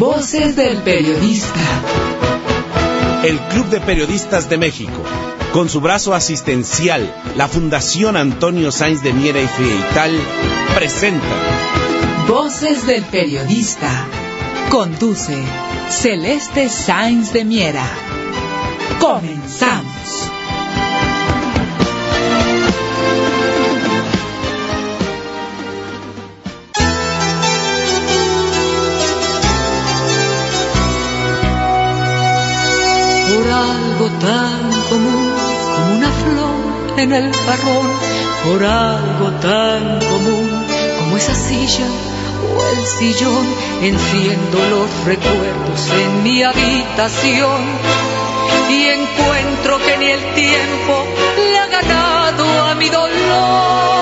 Voces 0.00 0.56
del 0.56 0.78
periodista. 0.78 1.60
El 3.22 3.38
Club 3.38 3.66
de 3.66 3.80
Periodistas 3.82 4.48
de 4.48 4.56
México, 4.56 5.02
con 5.52 5.68
su 5.68 5.82
brazo 5.82 6.14
asistencial, 6.14 7.14
la 7.36 7.48
Fundación 7.48 8.16
Antonio 8.16 8.72
Sáenz 8.72 9.02
de 9.02 9.12
Miera 9.12 9.42
y 9.42 9.46
Frieital, 9.46 10.18
presenta 10.74 11.26
Voces 12.26 12.86
del 12.86 13.04
periodista. 13.04 14.06
Conduce 14.70 15.36
Celeste 15.90 16.70
Sáenz 16.70 17.34
de 17.34 17.44
Miera. 17.44 17.84
Comenzamos. 18.98 19.99
Algo 34.00 34.18
tan 34.18 34.70
común 34.88 35.32
como 35.76 35.96
una 35.96 36.10
flor 36.10 36.98
en 36.98 37.12
el 37.12 37.34
jarrón, 37.34 37.86
por 38.44 38.64
algo 38.64 39.30
tan 39.42 39.98
común 40.00 40.64
como 40.98 41.16
esa 41.18 41.34
silla 41.34 41.86
o 42.48 42.64
el 42.64 42.86
sillón, 42.86 43.46
enciendo 43.82 44.58
los 44.70 45.04
recuerdos 45.04 45.90
en 46.02 46.22
mi 46.22 46.42
habitación 46.42 47.60
y 48.70 48.84
encuentro 48.88 49.78
que 49.78 49.98
ni 49.98 50.06
el 50.06 50.34
tiempo 50.34 51.04
le 51.36 51.58
ha 51.58 51.66
ganado 51.66 52.62
a 52.68 52.74
mi 52.76 52.88
dolor. 52.88 53.99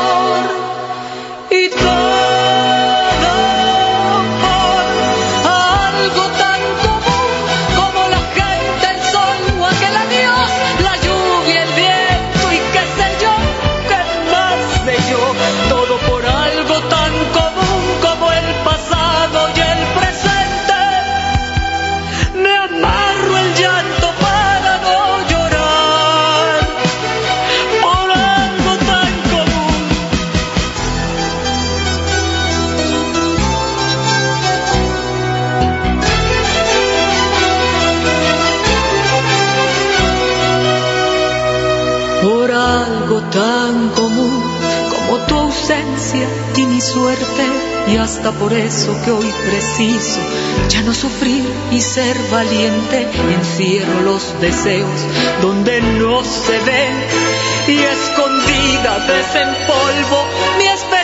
Por 48.39 48.53
eso 48.53 48.97
que 49.05 49.11
hoy 49.11 49.31
preciso 49.49 50.21
ya 50.69 50.83
no 50.83 50.95
sufrir 50.95 51.45
y 51.71 51.81
ser 51.81 52.17
valiente. 52.31 53.09
Encierro 53.35 54.03
los 54.03 54.41
deseos 54.41 55.01
donde 55.43 55.81
no 55.81 56.25
se 56.25 56.59
ven 56.61 56.95
y 57.69 57.79
escondida 57.79 59.07
desempolvo 59.07 60.25
mi 60.59 60.67
esperanza 60.67 60.98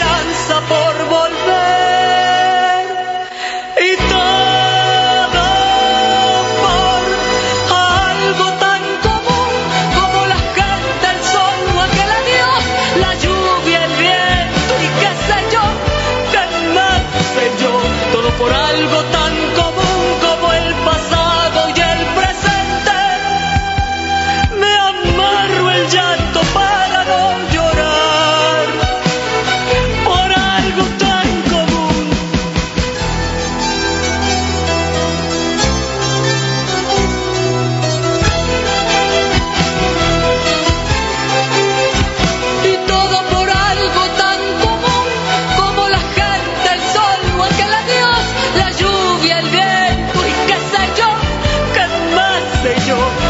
yo. 52.86 53.23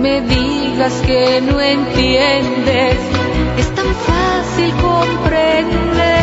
Me 0.00 0.20
digas 0.22 0.94
que 1.06 1.40
no 1.42 1.60
entiendes, 1.60 2.96
es 3.58 3.74
tan 3.74 3.94
fácil 3.94 4.72
comprender. 4.76 6.19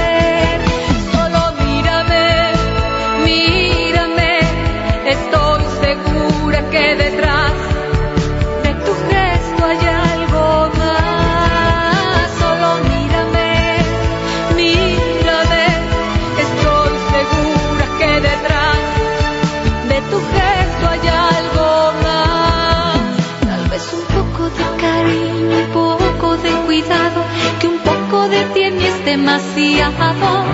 Que 27.59 27.67
un 27.67 27.79
poco 27.79 28.27
de 28.29 28.43
ti 28.53 28.61
es 28.63 29.05
demasiado. 29.05 30.45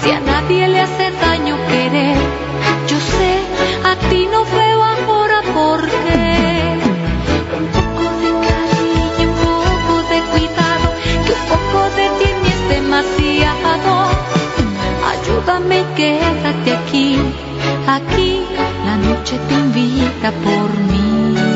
Si 0.00 0.10
a 0.10 0.20
nadie 0.20 0.68
le 0.68 0.80
hace 0.80 1.10
daño 1.20 1.56
querer, 1.68 2.16
yo 2.86 2.96
sé, 2.98 3.32
a 3.90 3.96
ti 4.08 4.28
no 4.30 4.44
veo 4.44 4.84
ahora 4.84 5.42
por 5.52 5.80
qué. 5.80 6.78
Un 7.58 7.66
poco 7.76 8.04
de 8.22 8.30
cariño, 8.46 9.30
un 9.30 9.36
poco 9.46 9.94
de 10.12 10.20
cuidado, 10.30 10.88
que 11.24 11.32
un 11.32 11.44
poco 11.52 11.80
de 11.96 12.06
ti 12.18 12.30
es 12.52 12.76
demasiado. 12.76 13.92
Ayúdame 15.12 15.80
y 15.80 15.84
quédate 15.96 16.72
aquí, 16.72 17.18
aquí, 17.88 18.42
la 18.86 18.96
noche 18.96 19.38
te 19.48 19.54
invita 19.54 20.30
por 20.30 20.70
mí. 20.90 21.51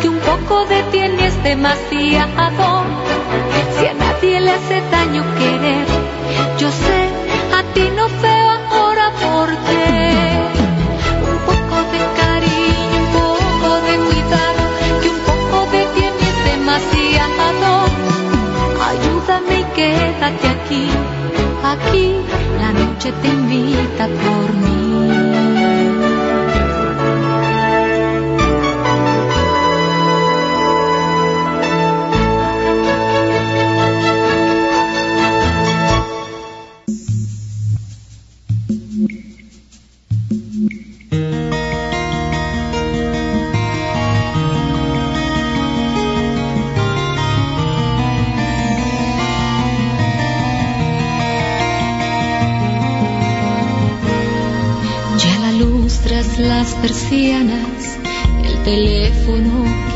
Que 0.00 0.08
un 0.08 0.18
poco 0.18 0.64
de 0.66 0.82
ti 0.92 0.98
es 0.98 1.42
demasiado. 1.42 2.84
Si 3.76 3.86
a 3.86 3.94
nadie 3.94 4.40
le 4.40 4.52
hace 4.52 4.80
daño 4.92 5.24
querer, 5.38 5.86
yo 6.58 6.70
sé, 6.70 7.00
a 7.58 7.62
ti 7.74 7.90
no 7.96 8.06
veo 8.22 8.50
ahora 8.70 9.10
por 9.24 9.48
qué. 9.66 10.10
Un 11.30 11.38
poco 11.48 11.76
de 11.92 12.00
cariño, 12.20 13.00
un 13.02 13.16
poco 13.18 13.70
de 13.86 13.94
cuidado, 14.06 14.62
que 15.02 15.08
un 15.08 15.20
poco 15.26 15.58
de 15.72 15.82
ti 15.94 16.04
es 16.28 16.38
demasiado. 16.52 17.70
Ayúdame 18.90 19.60
y 19.60 19.64
quédate 19.74 20.48
aquí, 20.56 20.88
aquí, 21.64 22.14
la 22.60 22.72
noche 22.72 23.12
te 23.20 23.28
invita 23.28 24.06
por 24.06 24.54
mí. 24.54 25.27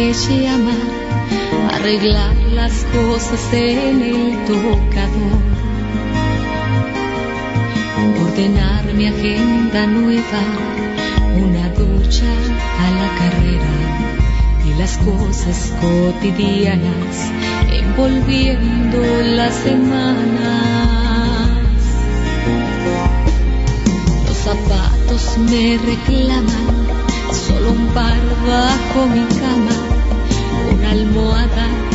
Que 0.03 0.13
llama, 0.43 0.75
arreglar 1.75 2.35
las 2.55 2.73
cosas 2.93 3.41
en 3.53 4.03
el 4.03 4.45
tocador, 4.47 5.43
ordenar 8.21 8.85
mi 8.95 9.07
agenda 9.07 9.87
nueva, 9.87 10.43
una 11.37 11.69
ducha 11.69 12.33
a 12.85 12.91
la 13.01 13.09
carrera 13.21 13.75
y 14.67 14.75
las 14.81 14.99
cosas 14.99 15.73
cotidianas 15.81 17.15
envolviendo 17.73 18.99
las 19.37 19.55
semanas. 19.55 21.13
Los 24.27 24.37
zapatos 24.37 25.39
me 25.39 25.79
reclaman, 25.79 26.67
solo 27.47 27.71
un 27.71 27.87
par 27.95 28.19
bajo 28.47 29.07
mi 29.07 29.25
cama, 29.41 29.82
almohada, 30.93 31.92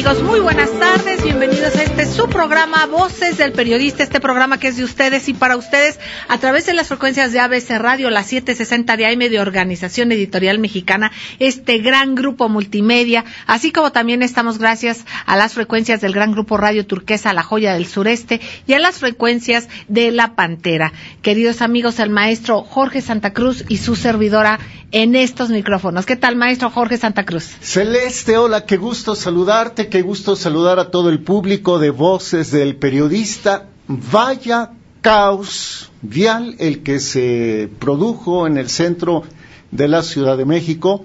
amigos? 0.00 0.22
Muy 0.22 0.40
buenas 0.40 0.70
tardes, 0.78 1.22
bienvenidos 1.22 1.76
a 1.76 1.82
este 1.82 2.06
su 2.06 2.26
programa 2.30 2.86
Voces 2.86 3.36
del 3.36 3.52
Periodista, 3.52 4.02
este 4.02 4.18
programa 4.18 4.58
que 4.58 4.68
es 4.68 4.78
de 4.78 4.84
ustedes 4.84 5.28
y 5.28 5.34
para 5.34 5.58
ustedes 5.58 5.98
a 6.28 6.38
través 6.38 6.64
de 6.64 6.72
las 6.72 6.88
frecuencias 6.88 7.32
de 7.32 7.40
ABC 7.40 7.68
Radio, 7.78 8.08
la 8.08 8.22
760 8.22 8.96
de 8.96 9.06
AM 9.06 9.18
de 9.18 9.40
Organización 9.40 10.10
Editorial 10.10 10.58
Mexicana, 10.58 11.12
este 11.38 11.78
gran 11.78 12.14
grupo 12.14 12.48
multimedia, 12.48 13.26
así 13.46 13.72
como 13.72 13.92
también 13.92 14.22
estamos 14.22 14.58
gracias 14.58 15.04
a 15.26 15.36
las 15.36 15.52
frecuencias 15.52 16.00
del 16.00 16.14
gran 16.14 16.32
grupo 16.32 16.56
Radio 16.56 16.86
Turquesa, 16.86 17.34
La 17.34 17.42
Joya 17.42 17.74
del 17.74 17.86
Sureste 17.86 18.40
y 18.66 18.72
a 18.72 18.78
las 18.78 19.00
frecuencias 19.00 19.68
de 19.88 20.12
La 20.12 20.34
Pantera. 20.34 20.94
Queridos 21.20 21.60
amigos, 21.60 21.98
el 22.00 22.08
maestro 22.08 22.62
Jorge 22.62 23.02
Santa 23.02 23.34
Cruz 23.34 23.64
y 23.68 23.76
su 23.76 23.96
servidora 23.96 24.60
en 24.92 25.14
estos 25.16 25.50
micrófonos. 25.50 26.06
¿Qué 26.06 26.16
tal, 26.16 26.36
maestro 26.36 26.70
Jorge 26.70 26.96
Santa 26.96 27.24
Cruz? 27.24 27.44
Celeste, 27.60 28.36
hola, 28.36 28.64
qué 28.64 28.76
gusto 28.76 29.14
saludarte, 29.14 29.88
qué 29.88 30.02
gusto 30.02 30.36
saludar 30.36 30.78
a 30.78 30.90
todo 30.90 31.10
el 31.10 31.20
público 31.20 31.78
de 31.78 31.90
Voces 31.90 32.50
del 32.50 32.76
Periodista. 32.76 33.66
Vaya 33.86 34.72
caos 35.00 35.90
vial 36.02 36.56
el 36.58 36.82
que 36.82 37.00
se 37.00 37.68
produjo 37.78 38.46
en 38.46 38.56
el 38.56 38.68
centro 38.68 39.22
de 39.70 39.88
la 39.88 40.02
Ciudad 40.02 40.36
de 40.36 40.44
México. 40.44 41.04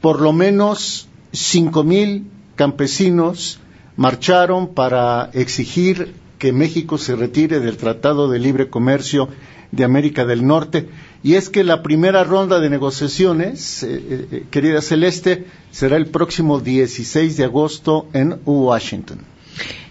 Por 0.00 0.20
lo 0.20 0.32
menos 0.32 1.08
cinco 1.32 1.84
mil 1.84 2.30
campesinos 2.54 3.58
marcharon 3.96 4.74
para 4.74 5.30
exigir 5.32 6.14
que 6.38 6.52
México 6.52 6.98
se 6.98 7.16
retire 7.16 7.60
del 7.60 7.76
Tratado 7.76 8.28
de 8.28 8.38
Libre 8.38 8.68
Comercio 8.68 9.28
de 9.74 9.84
América 9.84 10.24
del 10.24 10.46
Norte. 10.46 10.88
Y 11.22 11.34
es 11.34 11.48
que 11.48 11.64
la 11.64 11.82
primera 11.82 12.24
ronda 12.24 12.60
de 12.60 12.70
negociaciones, 12.70 13.82
eh, 13.82 14.02
eh, 14.30 14.46
querida 14.50 14.82
Celeste, 14.82 15.46
será 15.70 15.96
el 15.96 16.06
próximo 16.06 16.60
16 16.60 17.36
de 17.36 17.44
agosto 17.44 18.08
en 18.12 18.40
Washington. 18.44 19.20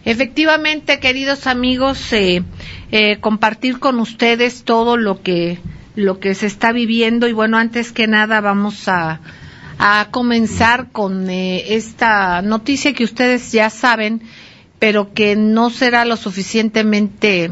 Efectivamente, 0.05 0.99
queridos 0.99 1.47
amigos, 1.47 2.11
eh, 2.11 2.43
eh, 2.91 3.17
compartir 3.21 3.79
con 3.79 3.99
ustedes 3.99 4.63
todo 4.63 4.97
lo 4.97 5.21
que 5.21 5.59
lo 5.95 6.19
que 6.19 6.33
se 6.33 6.47
está 6.47 6.71
viviendo 6.71 7.27
y 7.27 7.33
bueno, 7.33 7.57
antes 7.57 7.91
que 7.91 8.07
nada 8.07 8.41
vamos 8.41 8.87
a, 8.87 9.21
a 9.77 10.07
comenzar 10.11 10.91
con 10.91 11.29
eh, 11.29 11.75
esta 11.75 12.41
noticia 12.41 12.93
que 12.93 13.03
ustedes 13.03 13.51
ya 13.51 13.69
saben, 13.69 14.21
pero 14.79 15.13
que 15.13 15.35
no 15.35 15.69
será 15.69 16.03
lo 16.03 16.17
suficientemente 16.17 17.51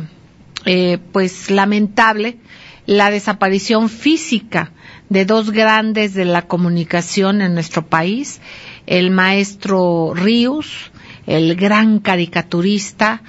eh, 0.65 0.97
pues 1.11 1.49
lamentable 1.49 2.37
la 2.85 3.11
desaparición 3.11 3.89
física 3.89 4.71
de 5.09 5.25
dos 5.25 5.51
grandes 5.51 6.13
de 6.13 6.25
la 6.25 6.43
comunicación 6.47 7.41
en 7.41 7.53
nuestro 7.53 7.87
país, 7.87 8.41
el 8.87 9.11
maestro 9.11 10.13
Ríos, 10.15 10.91
el 11.27 11.55
gran 11.55 11.99
caricaturista, 11.99 13.21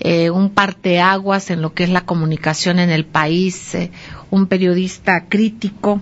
eh, 0.00 0.30
un 0.30 0.50
parteaguas 0.50 1.50
en 1.50 1.60
lo 1.62 1.74
que 1.74 1.84
es 1.84 1.90
la 1.90 2.06
comunicación 2.06 2.78
en 2.78 2.90
el 2.90 3.04
país, 3.04 3.74
eh, 3.74 3.90
un 4.30 4.46
periodista 4.46 5.26
crítico 5.28 6.00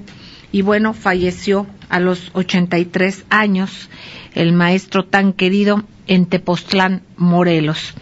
y 0.52 0.62
bueno, 0.62 0.94
falleció 0.94 1.66
a 1.88 2.00
los 2.00 2.30
83 2.34 3.24
años 3.30 3.88
el 4.34 4.52
maestro 4.52 5.04
tan 5.04 5.32
querido 5.32 5.84
en 6.06 6.26
Tepoztlán, 6.26 7.02
Morelos. 7.16 7.94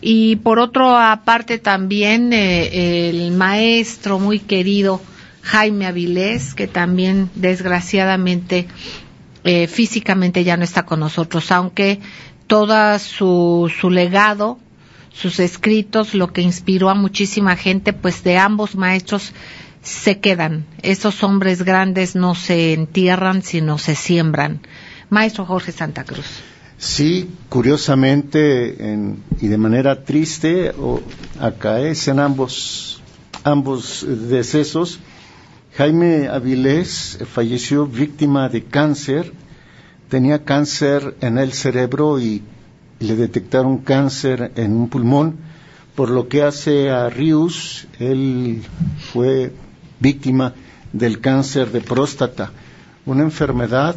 Y 0.00 0.36
por 0.36 0.58
otra 0.58 1.22
parte 1.24 1.58
también 1.58 2.32
eh, 2.32 3.10
el 3.10 3.32
maestro 3.32 4.18
muy 4.18 4.38
querido 4.38 5.00
Jaime 5.42 5.86
Avilés, 5.86 6.54
que 6.54 6.66
también 6.66 7.30
desgraciadamente 7.34 8.66
físicamente 9.68 10.44
ya 10.44 10.58
no 10.58 10.64
está 10.64 10.84
con 10.84 11.00
nosotros, 11.00 11.50
aunque 11.50 11.98
todo 12.46 12.98
su, 12.98 13.72
su 13.80 13.88
legado 13.88 14.58
sus 15.12 15.40
escritos, 15.40 16.14
lo 16.14 16.32
que 16.32 16.40
inspiró 16.40 16.88
a 16.88 16.94
muchísima 16.94 17.56
gente, 17.56 17.92
pues 17.92 18.22
de 18.22 18.38
ambos 18.38 18.74
maestros 18.74 19.32
se 19.82 20.20
quedan. 20.20 20.66
Esos 20.82 21.22
hombres 21.22 21.62
grandes 21.62 22.14
no 22.14 22.34
se 22.34 22.72
entierran, 22.72 23.42
sino 23.42 23.78
se 23.78 23.94
siembran. 23.94 24.60
Maestro 25.08 25.44
Jorge 25.44 25.72
Santa 25.72 26.04
Cruz. 26.04 26.42
Sí, 26.80 27.28
curiosamente 27.50 28.74
y 29.38 29.48
de 29.48 29.58
manera 29.58 30.02
triste 30.02 30.72
acaecen 31.38 32.18
ambos, 32.18 33.02
ambos 33.44 34.06
decesos. 34.08 34.98
Jaime 35.76 36.28
Avilés 36.28 37.18
falleció 37.26 37.86
víctima 37.86 38.48
de 38.48 38.64
cáncer, 38.64 39.30
tenía 40.08 40.42
cáncer 40.44 41.16
en 41.20 41.36
el 41.36 41.52
cerebro 41.52 42.18
y 42.18 42.42
le 42.98 43.14
detectaron 43.14 43.76
cáncer 43.82 44.52
en 44.56 44.72
un 44.72 44.88
pulmón, 44.88 45.36
por 45.94 46.08
lo 46.08 46.28
que 46.28 46.42
hace 46.42 46.88
a 46.88 47.10
Rius, 47.10 47.88
él 47.98 48.62
fue 49.12 49.52
víctima 49.98 50.54
del 50.94 51.20
cáncer 51.20 51.72
de 51.72 51.82
próstata, 51.82 52.52
una 53.04 53.22
enfermedad 53.22 53.96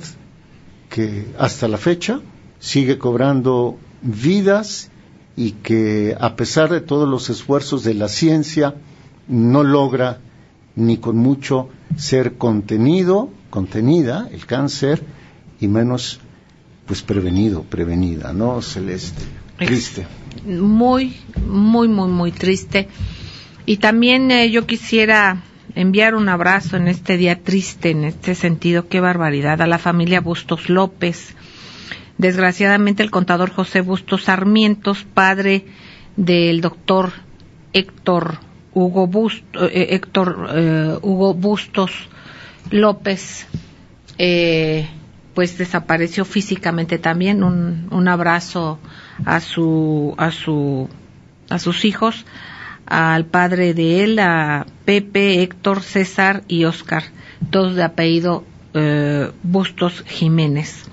que 0.90 1.28
hasta 1.40 1.70
la 1.70 1.78
fecha 1.78 2.20
sigue 2.64 2.98
cobrando 2.98 3.78
vidas 4.02 4.90
y 5.36 5.52
que 5.52 6.16
a 6.18 6.38
pesar 6.38 6.72
de 6.72 6.80
todos 6.80 7.10
los 7.10 7.30
esfuerzos 7.30 7.84
de 7.84 7.94
la 7.94 8.08
ciencia 8.08 8.76
no 9.28 9.64
logra 9.64 10.20
ni 10.78 10.96
con 10.96 11.18
mucho 11.18 11.68
ser 11.98 12.38
contenido, 12.38 13.30
contenida 13.50 14.30
el 14.32 14.46
cáncer 14.46 15.04
y 15.60 15.68
menos 15.68 16.22
pues 16.86 17.02
prevenido, 17.02 17.64
prevenida, 17.64 18.32
¿no, 18.32 18.62
Celeste? 18.62 19.24
Triste. 19.58 20.08
Muy, 20.46 21.18
muy, 21.46 21.90
muy, 21.90 22.10
muy 22.10 22.32
triste. 22.32 22.88
Y 23.66 23.78
también 23.78 24.32
eh, 24.32 24.50
yo 24.52 24.66
quisiera 24.66 25.44
enviar 25.76 26.16
un 26.16 26.30
abrazo 26.30 26.78
en 26.78 26.88
este 26.88 27.18
día 27.18 27.44
triste, 27.44 27.92
en 27.92 28.06
este 28.06 28.36
sentido, 28.36 28.88
qué 28.88 29.02
barbaridad, 29.02 29.62
a 29.62 29.68
la 29.68 29.80
familia 29.80 30.22
Bustos 30.22 30.70
López. 30.70 31.36
Desgraciadamente 32.24 33.04
el 33.04 33.12
contador 33.12 33.52
José 33.52 33.82
Bustos 33.82 34.24
Sarmientos, 34.24 35.04
padre 35.04 35.66
del 36.16 36.62
doctor 36.62 37.12
Héctor 37.74 38.38
Hugo, 38.74 39.08
Bustos, 39.08 39.70
eh, 39.74 39.88
Héctor, 39.90 40.48
eh, 40.56 40.98
Hugo 41.02 41.34
Bustos 41.34 41.92
López, 42.72 43.46
eh, 44.18 44.88
pues 45.34 45.58
desapareció 45.58 46.24
físicamente 46.24 46.98
también. 46.98 47.44
Un, 47.44 48.08
abrazo 48.08 48.80
a 49.26 49.42
su, 49.42 50.16
a 50.18 50.32
su, 50.32 50.88
a 51.50 51.60
sus 51.60 51.84
hijos, 51.84 52.26
al 52.86 53.26
padre 53.26 53.74
de 53.74 54.06
él, 54.06 54.20
a 54.20 54.66
Pepe, 54.86 55.44
Héctor, 55.44 55.82
César 55.82 56.44
y 56.48 56.64
Oscar, 56.64 57.04
todos 57.52 57.76
de 57.76 57.84
apellido 57.84 58.46
eh, 58.74 59.30
Bustos 59.44 60.06
Jiménez. 60.08 60.90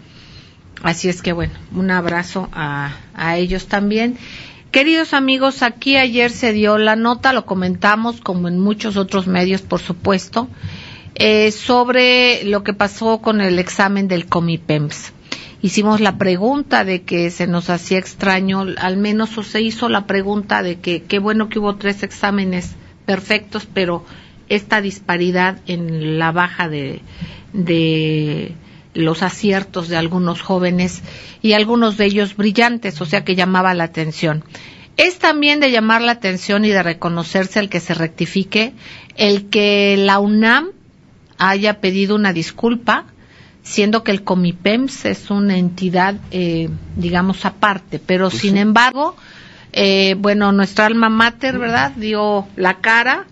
Así 0.82 1.08
es 1.08 1.20
que 1.20 1.32
bueno, 1.32 1.52
un 1.74 1.90
abrazo 1.90 2.48
a, 2.52 2.92
ellos 3.36 3.66
también. 3.66 4.16
Queridos 4.70 5.14
amigos, 5.14 5.62
aquí 5.62 5.96
ayer 5.96 6.30
se 6.30 6.52
dio 6.52 6.78
la 6.78 6.96
nota, 6.96 7.32
lo 7.32 7.44
comentamos 7.44 8.20
como 8.20 8.48
en 8.48 8.58
muchos 8.58 8.96
otros 8.96 9.26
medios, 9.26 9.62
por 9.62 9.80
supuesto, 9.80 10.48
eh, 11.16 11.50
sobre 11.50 12.44
lo 12.44 12.62
que 12.62 12.72
pasó 12.72 13.18
con 13.18 13.40
el 13.40 13.58
examen 13.58 14.08
del 14.08 14.26
Comipems. 14.26 15.12
Hicimos 15.60 16.00
la 16.00 16.16
pregunta 16.16 16.84
de 16.84 17.02
que 17.02 17.30
se 17.30 17.46
nos 17.46 17.68
hacía 17.68 17.98
extraño, 17.98 18.64
al 18.78 18.96
menos 18.96 19.36
o 19.36 19.42
se 19.42 19.60
hizo 19.60 19.90
la 19.90 20.06
pregunta 20.06 20.62
de 20.62 20.78
que 20.78 21.02
qué 21.02 21.18
bueno 21.18 21.50
que 21.50 21.58
hubo 21.58 21.76
tres 21.76 22.02
exámenes 22.02 22.76
perfectos, 23.04 23.68
pero 23.72 24.06
esta 24.48 24.80
disparidad 24.80 25.58
en 25.66 26.18
la 26.18 26.32
baja 26.32 26.70
de, 26.70 27.02
de 27.52 28.54
los 28.94 29.22
aciertos 29.22 29.88
de 29.88 29.96
algunos 29.96 30.42
jóvenes 30.42 31.02
y 31.42 31.52
algunos 31.52 31.96
de 31.96 32.06
ellos 32.06 32.36
brillantes, 32.36 33.00
o 33.00 33.06
sea 33.06 33.24
que 33.24 33.36
llamaba 33.36 33.74
la 33.74 33.84
atención. 33.84 34.44
Es 34.96 35.18
también 35.18 35.60
de 35.60 35.70
llamar 35.70 36.02
la 36.02 36.12
atención 36.12 36.64
y 36.64 36.70
de 36.70 36.82
reconocerse 36.82 37.60
el 37.60 37.68
que 37.70 37.80
se 37.80 37.94
rectifique 37.94 38.74
el 39.16 39.48
que 39.48 39.96
la 39.96 40.18
UNAM 40.18 40.68
haya 41.38 41.80
pedido 41.80 42.14
una 42.14 42.32
disculpa, 42.32 43.06
siendo 43.62 44.04
que 44.04 44.12
el 44.12 44.24
Comipems 44.24 45.04
es 45.04 45.30
una 45.30 45.56
entidad, 45.56 46.16
eh, 46.30 46.68
digamos, 46.96 47.44
aparte. 47.44 47.98
Pero, 47.98 48.30
pues 48.30 48.42
sin 48.42 48.56
embargo, 48.56 49.16
eh, 49.72 50.16
bueno, 50.18 50.52
nuestra 50.52 50.86
alma 50.86 51.08
mater, 51.08 51.58
¿verdad?, 51.58 51.92
dio 51.96 52.46
la 52.56 52.78
cara. 52.80 53.26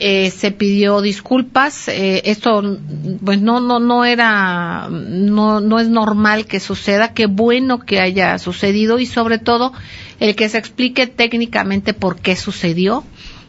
Eh, 0.00 0.30
se 0.30 0.52
pidió 0.52 1.00
disculpas 1.00 1.88
esto 1.88 2.78
pues 3.24 3.40
no 3.40 3.58
no 3.58 3.80
no 3.80 4.04
era 4.04 4.88
no 4.88 5.60
no 5.60 5.80
es 5.80 5.88
normal 5.88 6.46
que 6.46 6.60
suceda 6.60 7.14
qué 7.14 7.26
bueno 7.26 7.80
que 7.80 7.98
haya 7.98 8.38
sucedido 8.38 9.00
y 9.00 9.06
sobre 9.06 9.38
todo 9.38 9.72
el 10.20 10.36
que 10.36 10.48
se 10.48 10.58
explique 10.58 11.08
técnicamente 11.08 11.94
por 11.94 12.20
qué 12.20 12.36
sucedió 12.36 13.02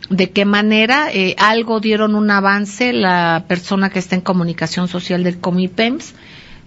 de 0.10 0.32
qué 0.32 0.46
manera 0.46 1.10
eh, 1.13 1.36
algo 1.38 1.79
dieron 1.79 2.15
un 2.15 2.32
avance 2.32 2.94
la 2.94 3.46
persona 3.48 3.89
que 3.89 4.00
está 4.00 4.15
en 4.15 4.22
comunicación 4.22 4.88
social 4.88 5.24
del 5.24 5.39
Comipems. 5.39 6.15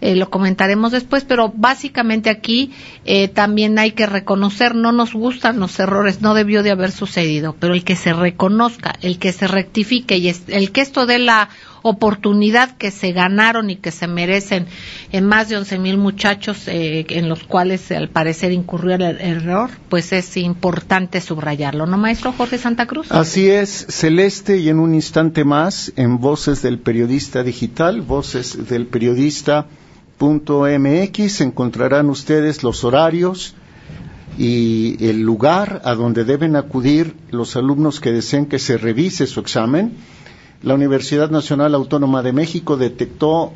Eh, 0.02 0.16
lo 0.16 0.30
comentaremos 0.30 0.90
después, 0.90 1.22
pero 1.22 1.52
básicamente 1.54 2.28
aquí 2.28 2.72
eh, 3.04 3.28
también 3.28 3.78
hay 3.78 3.92
que 3.92 4.06
reconocer, 4.06 4.74
no 4.74 4.90
nos 4.90 5.12
gustan 5.12 5.60
los 5.60 5.78
errores, 5.78 6.20
no 6.20 6.34
debió 6.34 6.64
de 6.64 6.72
haber 6.72 6.90
sucedido, 6.90 7.54
pero 7.60 7.72
el 7.72 7.84
que 7.84 7.94
se 7.94 8.12
reconozca, 8.12 8.94
el 9.00 9.20
que 9.20 9.32
se 9.32 9.46
rectifique 9.46 10.16
y 10.16 10.34
el 10.48 10.72
que 10.72 10.80
esto 10.80 11.06
dé 11.06 11.20
la 11.20 11.50
oportunidad 11.82 12.76
que 12.76 12.90
se 12.90 13.12
ganaron 13.12 13.70
y 13.70 13.76
que 13.76 13.92
se 13.92 14.08
merecen 14.08 14.66
en 15.12 15.24
más 15.24 15.48
de 15.48 15.56
once 15.56 15.78
mil 15.78 15.98
muchachos 15.98 16.66
eh, 16.66 17.06
en 17.08 17.28
los 17.28 17.44
cuales 17.44 17.92
al 17.92 18.08
parecer 18.08 18.50
incurrió 18.50 18.96
el 18.96 19.02
error, 19.02 19.70
pues 19.88 20.12
es 20.12 20.36
importante 20.36 21.20
subrayarlo, 21.20 21.86
¿no, 21.86 21.96
maestro 21.96 22.32
Jorge 22.32 22.58
Santa 22.58 22.86
Cruz? 22.86 23.06
Así 23.12 23.48
es, 23.48 23.86
Celeste, 23.88 24.58
y 24.58 24.68
en 24.68 24.80
un 24.80 24.96
instante 24.96 25.44
más, 25.44 25.92
en 25.94 26.18
Voces 26.18 26.60
del 26.60 26.80
Periodista 26.80 27.44
Digital, 27.44 28.00
Voces 28.00 28.68
del 28.68 28.86
Periodista 28.86 29.68
.mx 30.22 31.40
encontrarán 31.40 32.08
ustedes 32.08 32.62
los 32.62 32.84
horarios 32.84 33.56
y 34.38 35.04
el 35.04 35.22
lugar 35.22 35.82
a 35.84 35.94
donde 35.94 36.24
deben 36.24 36.54
acudir 36.54 37.16
los 37.30 37.56
alumnos 37.56 37.98
que 38.00 38.12
deseen 38.12 38.46
que 38.46 38.60
se 38.60 38.78
revise 38.78 39.26
su 39.26 39.40
examen. 39.40 39.94
La 40.62 40.74
Universidad 40.74 41.30
Nacional 41.30 41.74
Autónoma 41.74 42.22
de 42.22 42.32
México 42.32 42.76
detectó 42.76 43.52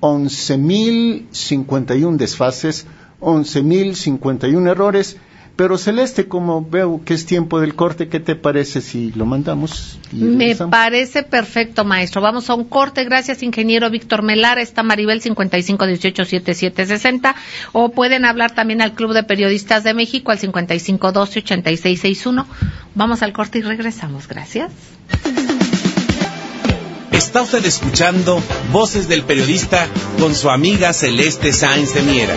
11.051 0.00 2.16
desfases, 2.16 2.88
11.051 3.20 4.68
errores, 4.68 5.18
pero 5.56 5.76
Celeste, 5.78 6.28
como 6.28 6.62
veo 6.62 7.00
que 7.02 7.14
es 7.14 7.24
tiempo 7.24 7.58
del 7.60 7.74
corte, 7.74 8.08
¿qué 8.08 8.20
te 8.20 8.36
parece 8.36 8.82
si 8.82 9.10
lo 9.12 9.24
mandamos? 9.24 9.98
Me 10.12 10.54
parece 10.54 11.22
perfecto, 11.22 11.86
maestro. 11.86 12.20
Vamos 12.20 12.50
a 12.50 12.54
un 12.54 12.64
corte. 12.64 13.04
Gracias, 13.04 13.42
ingeniero 13.42 13.88
Víctor 13.88 14.22
Melar. 14.22 14.58
Está 14.58 14.82
Maribel 14.82 15.22
55187760. 15.22 17.34
O 17.72 17.88
pueden 17.90 18.26
hablar 18.26 18.54
también 18.54 18.82
al 18.82 18.92
Club 18.92 19.14
de 19.14 19.22
Periodistas 19.22 19.82
de 19.82 19.94
México 19.94 20.30
al 20.30 20.38
55128661. 20.38 22.44
Vamos 22.94 23.22
al 23.22 23.32
corte 23.32 23.60
y 23.60 23.62
regresamos. 23.62 24.28
Gracias. 24.28 24.70
Está 27.12 27.40
usted 27.40 27.64
escuchando 27.64 28.42
Voces 28.72 29.08
del 29.08 29.22
Periodista 29.22 29.86
con 30.20 30.34
su 30.34 30.50
amiga 30.50 30.92
Celeste 30.92 31.54
Sáenz 31.54 31.94
de 31.94 32.02
Miera. 32.02 32.34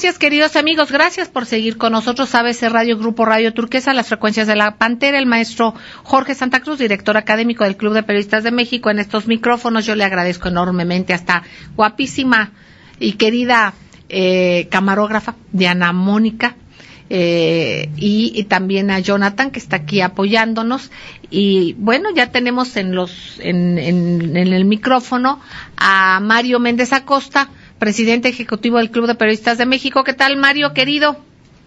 noches, 0.04 0.20
queridos 0.20 0.58
amigos. 0.58 0.92
Gracias 0.92 1.30
por 1.30 1.46
seguir 1.46 1.78
con 1.78 1.94
nosotros. 1.94 2.36
ABC 2.36 2.64
Radio 2.64 2.98
Grupo 2.98 3.24
Radio 3.24 3.54
Turquesa, 3.54 3.94
las 3.94 4.10
frecuencias 4.10 4.48
de 4.48 4.58
la 4.58 4.76
Pantera, 4.76 5.18
el 5.18 5.26
maestro 5.26 5.76
Jorge 6.04 6.36
Santa 6.36 6.60
Cruz, 6.60 6.78
director 6.78 7.16
académico 7.16 7.64
del 7.64 7.78
Club 7.78 7.94
de 7.94 8.04
Periodistas 8.04 8.44
de 8.44 8.52
México, 8.52 8.90
en 8.90 9.00
estos 9.00 9.28
micrófonos. 9.28 9.86
Yo 9.86 9.96
le 9.96 10.04
agradezco 10.04 10.50
enormemente 10.50 11.14
hasta 11.14 11.44
guapísima 11.78 12.52
y 13.00 13.14
querida 13.14 13.76
eh, 14.10 14.68
camarógrafa 14.70 15.36
Diana 15.54 15.94
Mónica. 15.94 16.58
Eh, 17.10 17.90
y, 17.98 18.44
también 18.46 18.90
a 18.90 19.00
Jonathan 19.00 19.52
que 19.52 19.60
está 19.60 19.76
aquí 19.78 20.02
apoyándonos 20.02 20.90
y 21.30 21.74
bueno 21.78 22.10
ya 22.16 22.32
tenemos 22.32 22.78
en 22.78 22.96
los 22.96 23.40
en, 23.42 23.78
en 23.78 24.36
el 24.36 24.66
micrófono 24.66 25.40
a 25.78 26.20
Mario 26.22 26.60
Méndez 26.60 26.94
Acosta 26.94 27.50
presidente 27.84 28.30
ejecutivo 28.30 28.78
del 28.78 28.92
Club 28.92 29.08
de 29.08 29.16
Periodistas 29.16 29.58
de 29.58 29.66
México. 29.66 30.06
¿Qué 30.06 30.14
tal, 30.14 30.38
Mario, 30.38 30.74
querido? 30.74 31.18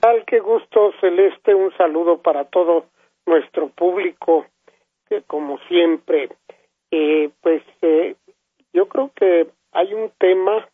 Tal, 0.00 0.25
qué 0.26 0.40
gusto, 0.40 0.93
Celeste. 0.99 1.55
Un 1.55 1.76
saludo 1.76 2.23
para 2.23 2.47
todo 2.47 2.87
nuestro 3.26 3.69
público, 3.69 4.47
que 5.11 5.21
como 5.26 5.59
siempre, 5.69 6.31
eh, 6.90 7.28
pues 7.43 7.62
eh, 7.83 8.14
yo 8.73 8.88
creo 8.88 9.11
que 9.14 9.49
hay 9.73 9.93
un 9.93 10.11
tema 10.19 10.66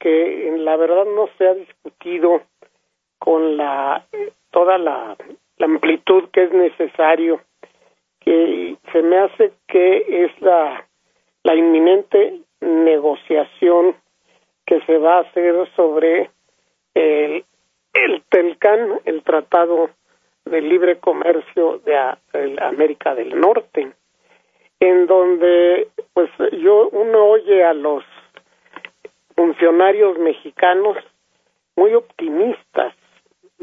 que 0.00 0.48
en 0.48 0.64
la 0.64 0.76
verdad 0.76 1.04
no 1.04 1.28
se 1.38 1.46
ha 1.46 1.54
discutido 1.54 2.42
con 3.22 3.56
la 3.56 4.04
toda 4.50 4.78
la, 4.78 5.16
amplitud 5.60 6.24
que 6.32 6.42
es 6.42 6.52
necesario 6.52 7.40
que 8.18 8.76
se 8.90 9.02
me 9.02 9.18
hace 9.18 9.52
que 9.68 10.24
es 10.24 10.32
la 10.40 11.54
inminente 11.54 12.40
negociación 12.60 13.94
que 14.66 14.80
se 14.86 14.98
va 14.98 15.18
a 15.18 15.20
hacer 15.20 15.68
sobre 15.76 16.30
el, 16.94 17.44
el 17.92 18.22
TELCAN, 18.28 19.00
el 19.04 19.22
Tratado 19.22 19.90
de 20.44 20.60
Libre 20.60 20.98
Comercio 20.98 21.80
de, 21.84 21.96
América 22.60 23.14
del 23.14 23.38
Norte, 23.38 23.92
en 24.80 25.06
donde 25.06 25.88
pues 26.12 26.30
yo 26.60 26.88
uno 26.88 27.26
oye 27.26 27.62
a 27.62 27.72
los 27.72 28.02
funcionarios 29.36 30.18
mexicanos 30.18 30.96
muy 31.76 31.94
optimistas 31.94 32.94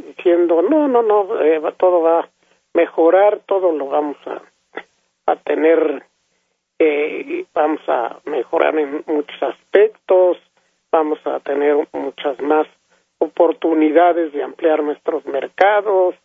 diciendo 0.08 0.62
no 0.62 0.88
no 0.88 1.02
no 1.02 1.42
eh, 1.42 1.62
todo 1.78 2.02
va 2.02 2.22
a 2.22 2.30
mejorar 2.74 3.40
todo 3.46 3.72
lo 3.72 3.88
vamos 3.88 4.18
a, 4.26 4.42
a 5.32 5.36
tener 5.38 6.04
eh, 6.78 7.46
vamos 7.54 7.82
a 7.88 8.20
mejorar 8.26 8.78
en 8.78 9.04
muchos 9.08 9.42
aspectos 9.44 10.38
vamos 10.92 11.20
a 11.26 11.40
tener 11.40 11.88
muchas 11.94 12.40
más 12.42 12.68
oportunidades 13.20 14.34
de 14.34 14.44
ampliar 14.44 14.82
nuestros 14.82 15.26
mercados 15.26 16.16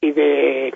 y 0.00 0.12
de, 0.12 0.74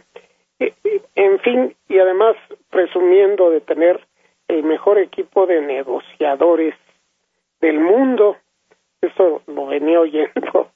eh, 0.60 0.74
en 1.14 1.38
fin, 1.40 1.74
y 1.88 1.98
además 1.98 2.36
presumiendo 2.70 3.50
de 3.50 3.60
tener 3.60 4.00
el 4.48 4.62
mejor 4.62 4.98
equipo 4.98 5.46
de 5.46 5.60
negociadores 5.62 6.74
del 7.60 7.80
mundo. 7.80 8.36
Eso 9.00 9.42
lo 9.46 9.66
venía 9.66 10.00
oyendo 10.00 10.70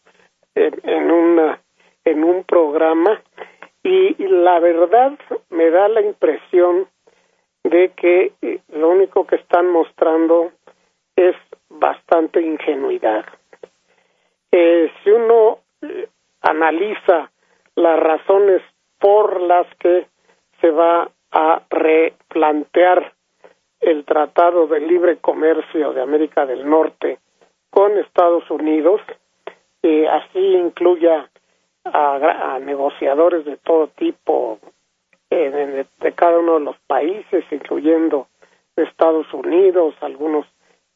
en, 0.82 1.10
una 1.10 1.60
en 2.04 2.24
un 2.24 2.44
programa 2.44 3.22
y 3.82 4.14
la 4.26 4.58
verdad 4.60 5.18
me 5.50 5.70
da 5.70 5.88
la 5.88 6.02
impresión 6.02 6.88
de 7.64 7.92
que 7.96 8.32
eh, 8.42 8.60
lo 8.72 8.90
único 8.90 9.26
que 9.26 9.36
están 9.36 9.68
mostrando 9.70 10.52
es 11.16 11.36
bastante 11.68 12.40
ingenuidad. 12.40 13.24
Eh, 14.50 14.90
si 15.02 15.10
uno 15.10 15.58
eh, 15.82 16.08
analiza 16.40 17.30
las 17.74 18.00
razones 18.00 18.62
por 18.98 19.40
las 19.40 19.66
que 19.76 20.06
se 20.60 20.70
va 20.70 21.10
a 21.30 21.62
replantear 21.70 23.12
el 23.80 24.04
Tratado 24.04 24.66
de 24.66 24.80
Libre 24.80 25.18
Comercio 25.18 25.92
de 25.92 26.02
América 26.02 26.46
del 26.46 26.68
Norte 26.68 27.18
con 27.70 27.96
Estados 27.98 28.50
Unidos, 28.50 29.00
así 29.82 30.38
incluya 30.38 31.30
a, 31.84 32.58
negociadores 32.60 33.44
de 33.44 33.56
todo 33.58 33.88
tipo 33.88 34.58
eh, 35.30 35.86
de, 36.00 36.12
cada 36.12 36.38
uno 36.38 36.58
de 36.58 36.64
los 36.64 36.78
países, 36.86 37.44
incluyendo 37.50 38.28
Estados 38.76 39.32
Unidos, 39.32 39.94
algunos 40.00 40.46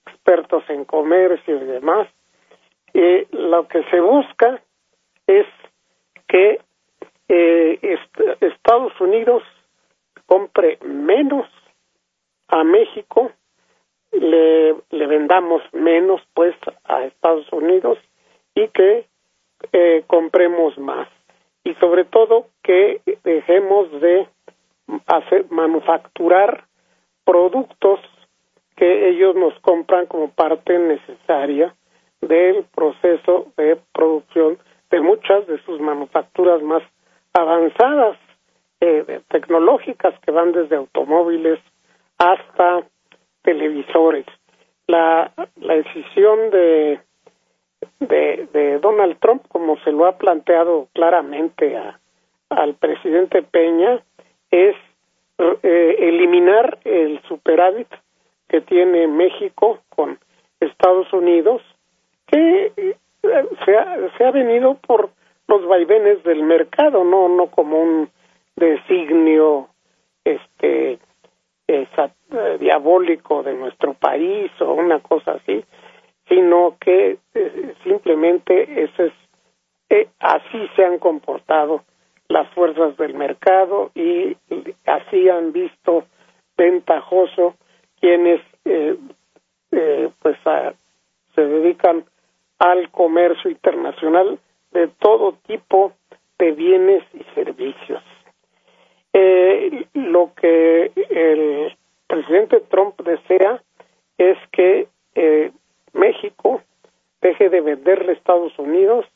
expertos 0.07 0.64
en 0.68 0.85
comercio 0.85 1.57
y 1.57 1.64
demás, 1.64 2.09
y 2.95 3.27
lo 3.31 3.66
que 3.68 3.83
se 3.85 4.01
busca 4.01 4.62
es 5.27 5.47
que 6.29 6.61
eh, 7.29 7.99
Estados 8.40 8.99
Unidos 9.01 9.42
compre 10.27 10.79
menos 10.83 11.47
a 12.49 12.64
México, 12.64 13.33
le, 14.12 14.75
le 14.90 15.07
vendamos 15.07 15.62
menos 15.73 16.21
pues 16.35 16.55
a 16.85 17.05
Estados 17.05 17.51
Unidos 17.53 17.99
y 18.55 18.69
que 18.69 19.07
eh, 19.73 20.05
compremos 20.07 20.77
más 20.79 21.09
y 21.65 21.75
sobre 21.75 22.05
todo 22.05 22.47
que 22.62 23.01
dejemos 23.23 23.91
de 24.01 24.29
manufacturar 25.51 26.65
productos 27.25 28.01
que 28.77 29.11
ellos 29.11 29.35
nos 29.37 29.59
compran 29.61 30.07
como 30.07 30.31
parte 30.31 30.79
necesaria 30.79 31.75
del 32.21 32.65
proceso 32.75 33.47
de 33.57 33.79
producción 33.93 34.59
de 34.91 35.01
muchas 35.01 35.47
de 35.47 35.59
sus 35.65 35.81
manufacturas 35.81 36.62
más 36.62 36.83
avanzadas 37.33 38.19
eh, 38.81 39.21
tecnológicas 39.29 40.15
que 40.21 40.33
van 40.33 40.53
desde 40.53 40.77
automóviles 40.77 41.61
hasta 42.19 42.87
televisores. 43.43 44.27
La, 44.87 45.33
la 45.57 45.75
decisión 45.75 46.51
de, 46.51 47.01
de, 48.01 48.79
Donald 48.81 49.18
Trump, 49.18 49.45
como 49.49 49.79
se 49.79 49.92
lo 49.92 50.07
ha 50.07 50.18
planteado 50.18 50.88
claramente 50.92 51.77
a, 51.77 51.99
al 52.51 52.75
presidente 52.75 53.42
Peña, 53.42 54.03
es 54.51 54.77
eh, 55.38 55.97
eliminar 55.99 56.79
el 56.85 57.21
superávit 57.29 57.88
que 58.49 58.61
tiene 58.61 59.07
México 59.07 59.81
con 59.88 60.18
Estados 60.61 61.12
Unidos, 61.12 61.62
que 62.27 62.73
eh, 62.77 62.97
se 63.64 63.77
ha, 63.77 63.97
se 64.16 64.25
ha 64.25 64.31
venido 64.31 64.75
por 64.87 65.11
los 65.49 65.66
vaivenes 65.66 66.23
del 66.23 66.42
mercado, 66.42 67.05
no 67.05 67.29
no 67.29 67.47
como 67.49 67.81
un 67.81 68.11
designio 68.57 69.68
este 70.25 70.99
eh, 71.68 72.59
diabólico 72.59 73.42
de 73.42 73.55
nuestro 73.55 73.95
país 73.95 74.51
o 74.61 74.73
una 74.73 75.01
cosa 75.01 75.33
así, 75.33 75.64
sino 76.33 76.77
que 76.81 77.18
eh, 77.35 77.75
simplemente 77.85 78.85
ese 78.85 79.12
es, 79.90 80.09
así 80.18 80.66
se 80.75 80.83
han 80.83 80.99
comportado 80.99 81.85
las 82.29 82.49
fuerzas 82.55 82.97
del 82.97 83.12
mercado 83.12 83.90
y 83.95 84.35
así 84.87 85.29
han 85.29 85.53
visto 85.53 86.05
ventajoso 86.57 87.55
quienes 88.01 88.40
eh, 88.64 88.97
eh, 89.73 90.11
pues 90.23 90.38
se 91.35 91.42
dedican 91.42 92.07
al 92.59 92.90
comercio 92.90 93.51
internacional 93.51 94.38
de 94.71 94.88
todo 94.88 95.37
tipo 95.47 95.92
de 96.38 96.53
bienes 96.53 97.05
y 97.12 97.23
servicios. 97.35 98.03
Eh, 99.12 99.85
lo 99.92 100.33
que 100.35 100.92
el 101.11 101.77
presidente 102.07 102.61
Trump 102.71 102.99
desea 103.03 103.62
es 104.16 104.38
que 104.51 104.88
México 105.92 106.62
deje 107.20 107.48
de 107.48 107.61
venderle 107.61 108.12
a 108.12 108.14
Estados 108.14 108.59
Unidos 108.59 109.07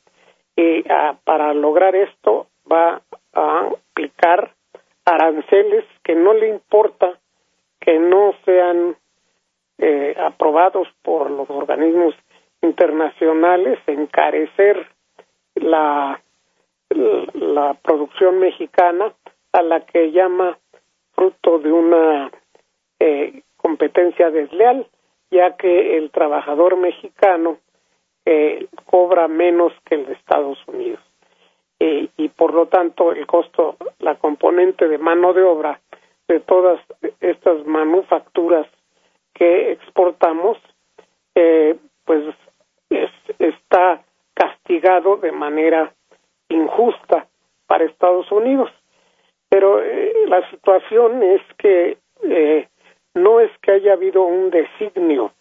y 0.55 0.83
para 1.23 1.53
lograr 1.53 1.95
esto 1.95 2.47
va 2.71 3.01
a 3.33 3.69
aplicar 3.91 4.53
aranceles 5.05 5.85
que 6.03 6.15
no 6.15 6.33
le 6.33 6.49
importa 6.49 7.19
que 7.79 7.99
no 7.99 8.33
sean 8.43 8.95
eh, 9.77 10.15
aprobados 10.19 10.87
por 11.03 11.29
los 11.31 11.49
organismos 11.49 12.15
internacionales, 12.61 13.79
encarecer 13.87 14.87
la, 15.55 16.19
la 16.89 17.73
producción 17.75 18.39
mexicana 18.39 19.13
a 19.51 19.61
la 19.61 19.81
que 19.85 20.11
llama 20.11 20.57
fruto 21.13 21.59
de 21.59 21.71
una 21.71 22.31
eh, 22.99 23.43
competencia 23.57 24.29
desleal, 24.31 24.87
ya 25.31 25.55
que 25.55 25.97
el 25.97 26.11
trabajador 26.11 26.77
mexicano 26.77 27.57
eh, 28.25 28.67
cobra 28.85 29.27
menos 29.27 29.73
que 29.85 29.95
el 29.95 30.05
de 30.05 30.13
Estados 30.13 30.59
Unidos. 30.67 30.99
y 31.79 32.29
por 32.29 32.53
lo 32.53 32.65
tanto 32.65 33.11
el 33.11 33.27
costo, 33.27 33.77
la 33.99 34.15
componente 34.15 34.87
de 34.87 34.97
mano 34.97 35.33
de 35.33 35.43
obra 35.43 35.79
de 36.27 36.39
todas 36.39 36.79
estas 37.21 37.65
manufacturas 37.65 38.67
que 39.33 39.71
exportamos, 39.71 40.57
eh, 41.35 41.75
pues 42.05 42.23
está 43.39 44.03
castigado 44.33 45.17
de 45.17 45.31
manera 45.31 45.93
injusta 46.49 47.27
para 47.67 47.85
Estados 47.85 48.31
Unidos. 48.31 48.71
Pero 49.49 49.81
eh, 49.81 50.13
la 50.27 50.49
situación 50.49 51.23
es 51.23 51.41
que 51.57 51.97
eh, 52.23 52.67
no 53.17 53.39
es 53.39 53.51
que 53.61 53.71
haya 53.71 53.93
habido 53.93 54.23
un 54.23 54.49
designio 54.49 55.33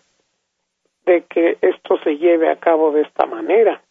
de 1.05 1.23
que 1.25 1.59
esto 1.61 1.99
se 2.03 2.17
lleve 2.17 2.51
a 2.51 2.57
cabo 2.57 2.91
de 2.91 3.03
esta 3.03 3.27
manera. 3.27 3.83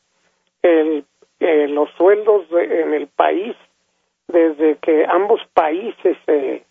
El, 0.62 1.06
eh, 1.40 1.68
los 1.68 1.90
sueldos 1.92 2.46
en 2.52 2.94
el 2.94 3.08
país, 3.08 3.56
desde 4.28 4.78
que 4.78 5.06
ambos 5.08 5.40
países 5.54 6.18
se 6.26 6.66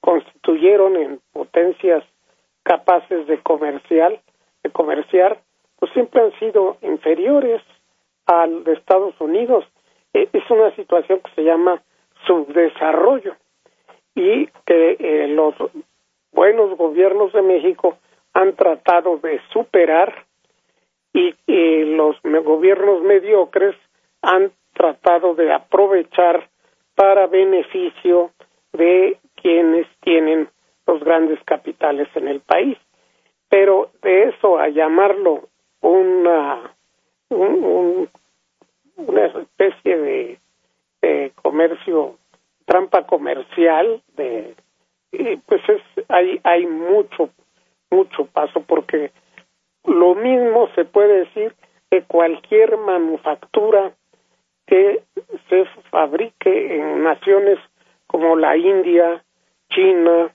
constituyeron 0.00 0.96
en 0.96 1.20
potencias 1.32 2.04
capaces 2.62 3.26
de 3.26 3.38
comercial, 3.38 4.20
de 4.62 4.70
comerciar, 4.70 5.40
pues 5.78 5.92
siempre 5.92 6.20
han 6.20 6.38
sido 6.38 6.76
inferiores 6.82 7.62
al 8.26 8.64
de 8.64 8.74
Estados 8.74 9.14
Unidos. 9.20 9.64
E, 10.12 10.28
es 10.32 10.50
una 10.50 10.74
situación 10.76 11.20
que 11.20 11.30
se 11.34 11.44
llama 11.44 11.82
subdesarrollo 12.26 13.34
y 14.14 14.46
que 14.66 14.96
eh, 14.98 15.28
los 15.28 15.54
buenos 16.32 16.76
gobiernos 16.76 17.32
de 17.32 17.42
México 17.42 17.98
han 18.34 18.54
tratado 18.54 19.18
de 19.18 19.40
superar 19.52 20.24
y, 21.12 21.34
los 21.96 22.20
gobiernos 22.22 23.02
mediocres 23.02 23.74
han 24.22 24.52
tratado 24.72 25.34
de 25.34 25.52
aprovechar 25.52 26.48
para 26.94 27.26
beneficio 27.26 28.30
de 28.72 29.18
quienes 29.34 29.86
tienen 30.00 30.48
los 30.86 31.02
grandes 31.02 31.42
capitales 31.44 32.08
en 32.14 32.28
el 32.28 32.40
país. 32.40 32.78
Pero 33.48 33.90
de 34.02 34.24
eso 34.28 34.58
a 34.58 34.68
llamarlo 34.68 35.48
una, 35.80 36.74
una 37.30 39.26
especie 39.26 39.98
de, 39.98 40.38
comercio, 41.42 42.16
trampa 42.64 43.06
comercial, 43.06 44.02
de, 44.16 44.54
pues 45.10 45.62
es, 45.68 45.82
hay, 46.08 46.40
hay 46.44 46.66
mucho, 46.66 47.30
mucho 47.90 48.26
paso 48.26 48.62
porque 48.66 49.10
lo 49.84 50.14
mismo 50.14 50.68
se 50.74 50.84
puede 50.84 51.20
decir 51.20 51.54
de 51.90 52.02
cualquier 52.02 52.76
manufactura 52.76 53.92
que 54.66 55.02
se 55.48 55.64
fabrique 55.90 56.76
en 56.76 57.02
naciones 57.02 57.58
como 58.06 58.36
la 58.36 58.56
India, 58.56 59.24
China, 59.70 60.34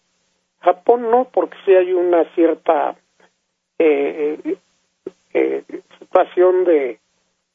Japón 0.61 1.11
no, 1.11 1.25
porque 1.25 1.57
sí 1.65 1.75
hay 1.75 1.93
una 1.93 2.23
cierta 2.33 2.95
eh, 3.77 4.39
eh, 5.33 5.63
situación 5.99 6.63
de, 6.63 6.99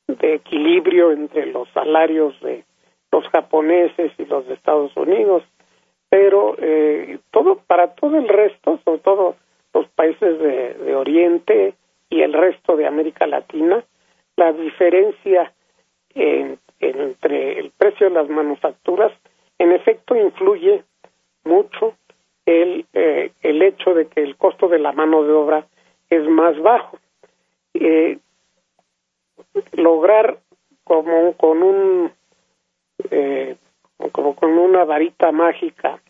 de 0.06 0.34
equilibrio 0.34 1.12
entre 1.12 1.46
los 1.46 1.68
salarios 1.70 2.38
de 2.40 2.64
los 3.10 3.26
japoneses 3.28 4.12
y 4.18 4.24
los 4.26 4.46
de 4.46 4.54
Estados 4.54 4.94
Unidos, 4.96 5.42
pero 6.08 6.56
eh, 6.58 7.18
todo 7.30 7.58
para 7.66 7.94
todo 7.94 8.16
el 8.16 8.28
resto, 8.28 8.80
sobre 8.84 9.00
todo 9.00 9.36
los 9.74 9.88
países 9.88 10.38
de, 10.38 10.94
Oriente 10.94 11.74
y 12.10 12.22
el 12.22 12.32
resto 12.32 12.76
de 12.76 12.86
América 12.86 13.26
Latina, 13.26 13.84
la 14.36 14.52
diferencia 14.52 15.52
entre 16.14 17.58
el 17.58 17.70
precio 17.70 18.08
de 18.08 18.14
las 18.14 18.28
manufacturas, 18.28 19.12
en 19.58 19.72
efecto, 19.72 20.16
influye 20.16 20.82
mucho 21.44 21.94
el, 22.46 22.86
eh, 22.94 23.32
el 23.42 23.62
hecho 23.62 23.94
de 23.94 24.06
que 24.06 24.22
el 24.22 24.36
costo 24.36 24.68
de 24.68 24.78
la 24.78 24.92
mano 24.92 25.22
de 25.22 25.32
obra 25.32 25.66
es 26.08 26.26
más 26.28 26.58
bajo. 26.60 26.98
Eh, 27.74 28.18
lograr 29.72 30.38
como 30.84 31.34
con 31.34 31.62
un 31.62 32.12
eh, 33.10 33.56
como 34.12 34.34
con 34.36 34.58
una 34.58 34.84
varita 34.84 35.32
mágica 35.32 36.00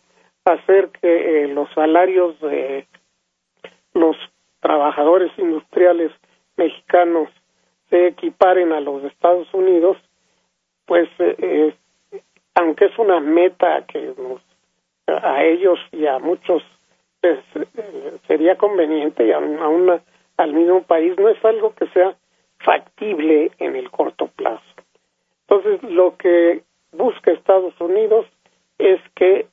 hacer 0.45 0.89
que 0.89 1.47
los 1.53 1.69
salarios 1.73 2.39
de 2.41 2.87
los 3.93 4.15
trabajadores 4.61 5.31
industriales 5.37 6.11
mexicanos 6.57 7.29
se 7.89 8.07
equiparen 8.07 8.71
a 8.71 8.79
los 8.79 9.01
de 9.01 9.09
Estados 9.09 9.51
Unidos, 9.53 9.97
pues 10.85 11.07
aunque 12.55 12.85
es 12.85 12.97
una 12.97 13.19
meta 13.19 13.85
que 13.85 14.13
nos 14.17 14.41
a 15.07 15.43
ellos 15.43 15.79
y 15.91 16.05
a 16.05 16.19
muchos 16.19 16.63
pues, 17.21 17.39
eh, 17.55 18.17
sería 18.27 18.57
conveniente 18.57 19.25
y 19.25 19.31
aún 19.31 20.01
al 20.37 20.53
mismo 20.53 20.83
país 20.83 21.13
no 21.17 21.29
es 21.29 21.43
algo 21.43 21.73
que 21.73 21.87
sea 21.87 22.15
factible 22.59 23.51
en 23.59 23.75
el 23.75 23.89
corto 23.91 24.27
plazo. 24.27 24.63
Entonces, 25.47 25.81
lo 25.91 26.15
que 26.17 26.63
busca 26.91 27.31
Estados 27.31 27.79
Unidos 27.79 28.25
es 28.77 28.99
que 29.15 29.47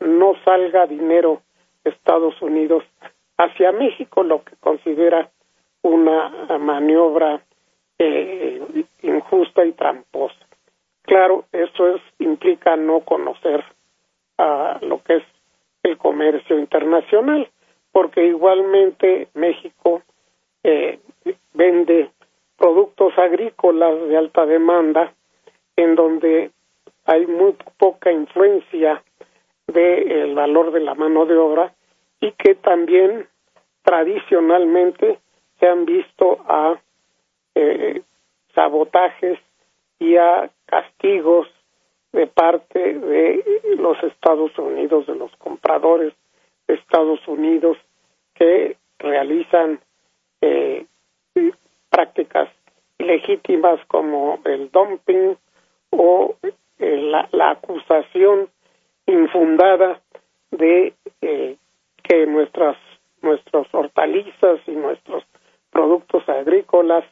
no 0.00 0.34
salga 0.44 0.86
dinero 0.86 1.42
Estados 1.84 2.40
Unidos 2.42 2.84
hacia 3.36 3.72
México, 3.72 4.22
lo 4.22 4.44
que 4.44 4.56
considera 4.56 5.30
una 5.82 6.58
maniobra 6.58 7.42
eh, 7.98 8.84
injusta 9.02 9.64
y 9.64 9.72
tramposa. 9.72 10.46
Claro, 11.02 11.44
eso 11.52 11.94
es 11.94 12.02
implica 12.18 12.76
no 12.76 13.00
conocer 13.00 13.64
a 14.38 14.78
lo 14.82 15.02
que 15.02 15.16
es 15.16 15.24
el 15.82 15.96
comercio 15.98 16.58
internacional, 16.58 17.48
porque 17.92 18.26
igualmente 18.26 19.28
México 19.34 20.02
eh, 20.62 21.00
vende 21.54 22.10
productos 22.56 23.16
agrícolas 23.18 24.08
de 24.08 24.16
alta 24.16 24.44
demanda 24.46 25.12
en 25.76 25.94
donde 25.94 26.50
hay 27.10 27.26
muy 27.26 27.56
poca 27.76 28.12
influencia 28.12 29.02
del 29.66 30.32
valor 30.36 30.70
de 30.70 30.78
la 30.78 30.94
mano 30.94 31.26
de 31.26 31.36
obra 31.36 31.74
y 32.20 32.30
que 32.32 32.54
también 32.54 33.26
tradicionalmente 33.82 35.18
se 35.58 35.66
han 35.66 35.86
visto 35.86 36.38
a 36.46 36.80
eh, 37.56 38.02
sabotajes 38.54 39.40
y 39.98 40.16
a 40.18 40.50
castigos 40.66 41.48
de 42.12 42.28
parte 42.28 42.78
de 42.78 43.44
los 43.76 44.00
Estados 44.04 44.56
Unidos, 44.56 45.08
de 45.08 45.16
los 45.16 45.34
compradores 45.36 46.14
de 46.68 46.74
Estados 46.74 47.26
Unidos 47.26 47.76
que 48.34 48.76
realizan 49.00 49.80
eh, 50.42 50.86
prácticas 51.88 52.48
legítimas 52.98 53.80
como 53.88 54.38
el 54.44 54.70
dumping 54.70 55.36
o 55.90 56.36
eh, 56.80 57.26
la, 57.32 57.50
acusación 57.50 58.48
infundada 59.06 60.00
de 60.50 60.94
eh, 61.20 61.56
que 62.02 62.26
nuestras 62.26 62.76
nuestros 63.22 63.66
hortalizas 63.72 64.60
y 64.66 64.72
nuestros 64.72 65.24
productos 65.70 66.26
agrícolas 66.28 67.04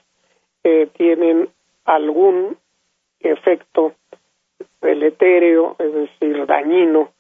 tienen 0.94 1.48
algún 1.84 2.56
efecto 3.20 3.94
deletérea, 4.80 5.74
es 5.78 5.92
decir, 5.92 6.46
dañino 6.46 7.12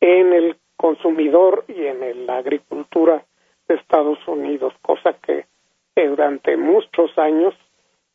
en 0.00 0.32
el 0.32 0.56
consumidor 0.76 1.64
y 1.68 1.84
en 1.86 2.26
la 2.26 2.38
agricultura 2.38 3.24
de 3.68 3.74
Estados 3.74 4.18
Unidos, 4.26 4.72
cosa 4.82 5.14
que, 5.14 5.46
durante 5.94 6.56
muchos 6.56 7.16
años 7.18 7.54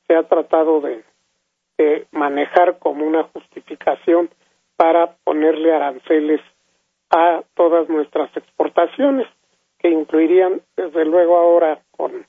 se 0.07 0.15
ha 0.15 0.23
tratado 0.23 0.81
de, 0.81 1.03
manejar 2.11 2.79
como 2.79 3.05
una 3.05 3.23
justificación 3.23 4.29
para 4.77 5.15
ponerle 5.23 5.73
aranceles 5.73 6.41
a 7.09 7.43
todas 7.55 7.89
nuestras 7.89 8.35
exportaciones, 8.35 9.27
que 9.79 9.89
incluirían, 9.89 10.61
desde 10.75 11.05
luego 11.05 11.37
ahora 11.37 11.79
con 11.91 12.25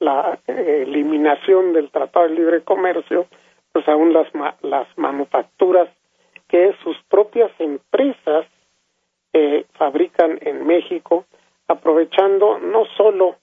la 0.00 0.38
eh, 0.46 0.84
eliminación 0.86 1.72
del 1.72 1.90
Tratado 1.90 2.28
de 2.28 2.34
Libre 2.34 2.62
Comercio, 2.62 3.26
pues 3.72 3.86
aún 3.88 4.12
las, 4.12 4.28
las 4.62 4.86
manufacturas 4.96 5.88
que 6.48 6.74
sus 6.82 6.96
propias 7.08 7.50
empresas 7.58 8.46
eh, 9.32 9.66
fabrican 9.72 10.38
en 10.42 10.66
México, 10.66 11.24
aprovechando 11.68 12.58
no 12.58 12.84
solo 12.96 13.36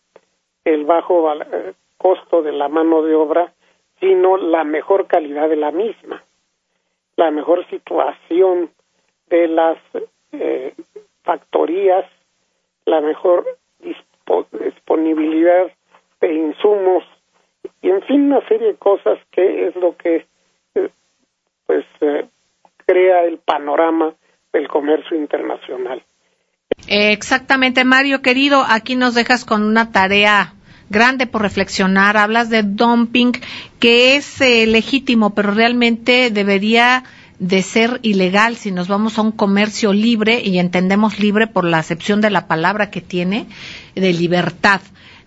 el 0.63 0.85
bajo 0.85 1.31
eh, 1.33 1.73
costo 1.97 2.41
de 2.41 2.53
la 2.53 2.69
mano 2.69 3.01
de 3.03 3.15
obra, 3.15 3.53
sino 4.01 4.35
la 4.35 4.65
mejor 4.65 5.07
calidad 5.07 5.47
de 5.47 5.55
la 5.55 5.71
misma, 5.71 6.23
la 7.15 7.31
mejor 7.31 7.65
situación 7.69 8.71
de 9.29 9.47
las 9.47 9.77
eh, 10.33 10.73
factorías, 11.23 12.05
la 12.85 12.99
mejor 12.99 13.45
disponibilidad 14.51 15.71
de 16.19 16.33
insumos 16.33 17.03
y 17.81 17.89
en 17.89 18.01
fin 18.03 18.23
una 18.23 18.45
serie 18.47 18.69
de 18.69 18.75
cosas 18.75 19.19
que 19.31 19.67
es 19.67 19.75
lo 19.75 19.95
que 19.95 20.25
eh, 20.75 20.89
pues 21.65 21.85
eh, 22.01 22.27
crea 22.85 23.23
el 23.25 23.37
panorama 23.37 24.13
del 24.51 24.67
comercio 24.67 25.15
internacional. 25.15 26.03
Exactamente, 26.87 27.85
Mario 27.85 28.21
querido, 28.21 28.63
aquí 28.67 28.95
nos 28.95 29.13
dejas 29.13 29.45
con 29.45 29.63
una 29.63 29.91
tarea 29.91 30.53
grande 30.91 31.25
por 31.25 31.41
reflexionar. 31.41 32.17
Hablas 32.17 32.49
de 32.49 32.63
dumping, 32.63 33.31
que 33.79 34.15
es 34.15 34.39
eh, 34.41 34.67
legítimo, 34.67 35.33
pero 35.33 35.51
realmente 35.51 36.29
debería 36.29 37.03
de 37.39 37.63
ser 37.63 37.99
ilegal 38.03 38.55
si 38.55 38.71
nos 38.71 38.87
vamos 38.87 39.17
a 39.17 39.23
un 39.23 39.31
comercio 39.31 39.93
libre 39.93 40.41
y 40.45 40.59
entendemos 40.59 41.19
libre 41.19 41.47
por 41.47 41.65
la 41.65 41.79
acepción 41.79 42.21
de 42.21 42.29
la 42.29 42.45
palabra 42.45 42.91
que 42.91 43.01
tiene 43.01 43.47
de 43.95 44.13
libertad 44.13 44.81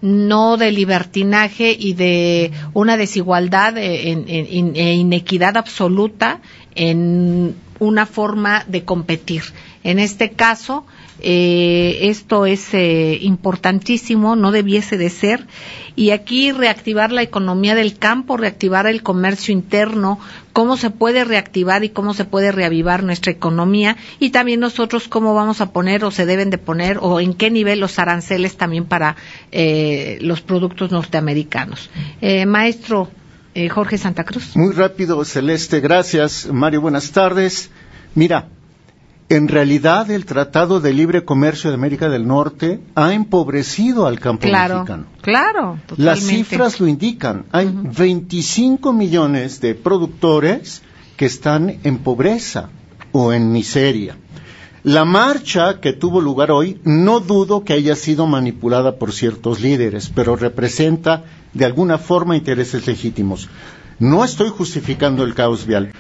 no 0.04 0.58
de 0.58 0.70
libertinaje 0.70 1.74
y 1.78 1.94
de 1.94 2.52
una 2.74 2.98
desigualdad 2.98 3.78
e, 3.78 4.12
e 4.12 4.94
inequidad 4.94 5.56
absoluta 5.56 6.40
en 6.74 7.54
una 7.78 8.04
forma 8.04 8.64
de 8.68 8.84
competir. 8.84 9.42
En 9.82 9.98
este 9.98 10.32
caso, 10.32 10.84
eh, 11.26 12.10
esto 12.10 12.44
es 12.44 12.74
eh, 12.74 13.18
importantísimo, 13.22 14.36
no 14.36 14.52
debiese 14.52 14.98
de 14.98 15.08
ser. 15.08 15.46
Y 15.96 16.10
aquí 16.10 16.52
reactivar 16.52 17.12
la 17.12 17.22
economía 17.22 17.74
del 17.74 17.96
campo, 17.96 18.36
reactivar 18.36 18.86
el 18.86 19.02
comercio 19.02 19.54
interno, 19.54 20.18
cómo 20.52 20.76
se 20.76 20.90
puede 20.90 21.24
reactivar 21.24 21.82
y 21.82 21.88
cómo 21.88 22.12
se 22.12 22.26
puede 22.26 22.52
reavivar 22.52 23.04
nuestra 23.04 23.32
economía 23.32 23.96
y 24.20 24.30
también 24.30 24.60
nosotros 24.60 25.08
cómo 25.08 25.34
vamos 25.34 25.62
a 25.62 25.72
poner 25.72 26.04
o 26.04 26.10
se 26.10 26.26
deben 26.26 26.50
de 26.50 26.58
poner 26.58 26.98
o 27.00 27.20
en 27.20 27.32
qué 27.32 27.50
nivel 27.50 27.80
los 27.80 27.98
aranceles 27.98 28.58
también 28.58 28.84
para 28.84 29.16
eh, 29.50 30.18
los 30.20 30.42
productos 30.42 30.90
norteamericanos. 30.90 31.88
maestro 32.46 33.08
Jorge 33.70 33.96
Santa 33.96 34.24
Cruz. 34.24 34.56
Muy 34.56 34.74
rápido, 34.74 35.24
Celeste, 35.24 35.80
gracias. 35.80 36.48
Mario, 36.52 36.82
buenas 36.82 37.12
tardes. 37.12 37.70
Mira, 38.14 38.48
en 39.28 39.48
realidad 39.48 40.10
el 40.10 40.26
Tratado 40.26 40.80
de 40.80 40.92
Libre 40.92 41.24
Comercio 41.24 41.70
de 41.70 41.74
América 41.74 42.08
del 42.08 42.26
Norte 42.26 42.80
ha 42.94 43.14
empobrecido 43.14 44.06
al 44.06 44.20
campo 44.20 44.46
mexicano. 44.46 45.06
Claro, 45.22 45.78
Las 45.96 46.20
cifras 46.20 46.80
lo 46.80 46.86
indican. 46.86 47.46
Hay 47.50 47.70
25 47.72 48.92
millones 48.92 49.60
de 49.60 49.74
productores 49.74 50.82
que 51.16 51.26
están 51.26 51.80
en 51.84 51.98
pobreza 51.98 52.68
o 53.12 53.32
en 53.32 53.52
miseria. 53.52 54.16
La 54.82 55.06
marcha 55.06 55.80
que 55.80 55.94
tuvo 55.94 56.20
lugar 56.20 56.50
hoy 56.50 56.78
no 56.84 57.20
dudo 57.20 57.64
que 57.64 57.72
haya 57.72 57.96
sido 57.96 58.26
manipulada 58.26 58.98
por 58.98 59.12
ciertos 59.12 59.62
líderes, 59.62 60.10
pero 60.14 60.36
representa 60.36 61.24
de 61.54 61.64
alguna 61.64 61.96
forma 61.96 62.36
intereses 62.36 62.86
legítimos. 62.86 63.48
No 63.98 64.24
estoy 64.24 64.50
justificando 64.50 65.24
el 65.24 65.34
caos 65.34 65.64
vial. 65.64 65.92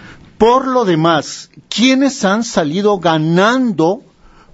Por 0.44 0.66
lo 0.66 0.84
demás, 0.84 1.48
¿quiénes 1.70 2.22
han 2.22 2.44
salido 2.44 2.98
ganando 2.98 4.02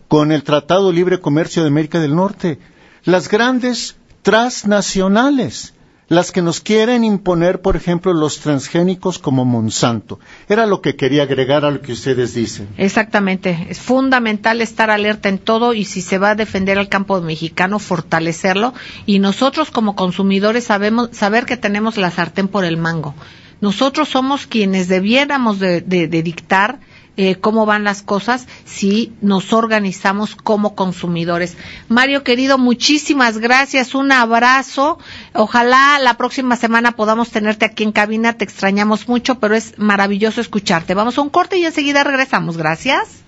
con 0.06 0.30
el 0.30 0.44
Tratado 0.44 0.92
Libre 0.92 1.18
Comercio 1.18 1.62
de 1.62 1.68
América 1.68 1.98
del 1.98 2.14
Norte? 2.14 2.60
Las 3.02 3.28
grandes 3.28 3.96
transnacionales, 4.22 5.74
las 6.06 6.30
que 6.30 6.42
nos 6.42 6.60
quieren 6.60 7.02
imponer, 7.02 7.60
por 7.60 7.74
ejemplo, 7.74 8.14
los 8.14 8.38
transgénicos 8.38 9.18
como 9.18 9.44
Monsanto. 9.44 10.20
Era 10.48 10.64
lo 10.64 10.80
que 10.80 10.94
quería 10.94 11.24
agregar 11.24 11.64
a 11.64 11.72
lo 11.72 11.80
que 11.80 11.94
ustedes 11.94 12.34
dicen. 12.34 12.68
Exactamente. 12.76 13.66
Es 13.68 13.80
fundamental 13.80 14.60
estar 14.60 14.90
alerta 14.90 15.28
en 15.28 15.38
todo 15.38 15.74
y 15.74 15.84
si 15.86 16.02
se 16.02 16.18
va 16.18 16.30
a 16.30 16.34
defender 16.36 16.78
al 16.78 16.88
campo 16.88 17.20
mexicano, 17.20 17.80
fortalecerlo. 17.80 18.74
Y 19.06 19.18
nosotros 19.18 19.72
como 19.72 19.96
consumidores 19.96 20.62
sabemos, 20.62 21.08
saber 21.10 21.46
que 21.46 21.56
tenemos 21.56 21.96
la 21.96 22.12
sartén 22.12 22.46
por 22.46 22.64
el 22.64 22.76
mango 22.76 23.16
nosotros 23.60 24.08
somos 24.08 24.46
quienes 24.46 24.88
debiéramos 24.88 25.58
de, 25.58 25.80
dictar 25.80 26.80
eh, 27.16 27.34
cómo 27.36 27.66
van 27.66 27.84
las 27.84 28.02
cosas 28.02 28.46
si 28.64 29.12
nos 29.20 29.52
organizamos 29.52 30.36
como 30.36 30.74
consumidores. 30.74 31.56
Mario 31.88 32.24
querido, 32.24 32.56
muchísimas 32.56 33.38
gracias, 33.38 33.94
un 33.94 34.12
abrazo. 34.12 34.98
Ojalá 35.34 35.98
la 35.98 36.16
próxima 36.16 36.56
semana 36.56 36.92
podamos 36.92 37.30
tenerte 37.30 37.66
aquí 37.66 37.82
en 37.82 37.92
cabina, 37.92 38.34
te 38.34 38.44
extrañamos 38.44 39.08
mucho, 39.08 39.38
pero 39.38 39.54
es 39.54 39.78
maravilloso 39.78 40.40
escucharte. 40.40 40.94
Vamos 40.94 41.18
a 41.18 41.22
un 41.22 41.30
corte 41.30 41.58
y 41.58 41.64
enseguida 41.66 42.04
regresamos. 42.04 42.56
Gracias. 42.56 43.19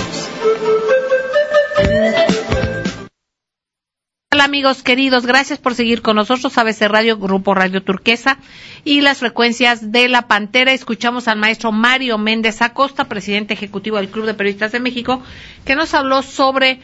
Hola 4.34 4.43
amigos 4.43 4.84
queridos, 4.84 5.25
gracias 5.25 5.60
por 5.60 5.75
seguir 5.75 6.02
con 6.02 6.17
nosotros, 6.17 6.58
ABC 6.58 6.89
Radio, 6.89 7.17
Grupo 7.17 7.54
Radio 7.54 7.82
Turquesa 7.82 8.38
y 8.84 8.99
las 8.99 9.19
frecuencias 9.19 9.93
de 9.93 10.10
la 10.10 10.28
Pantera. 10.28 10.73
Escuchamos 10.73 11.30
al 11.30 11.39
maestro 11.39 11.71
Mario 11.71 12.17
Méndez 12.17 12.62
Acosta, 12.62 13.06
presidente 13.06 13.54
ejecutivo 13.54 13.95
del 13.95 14.10
Club 14.10 14.25
de 14.25 14.34
Periodistas 14.34 14.73
de 14.73 14.82
México, 14.82 15.23
que 15.63 15.75
nos 15.75 15.93
habló 15.93 16.21
sobre 16.21 16.82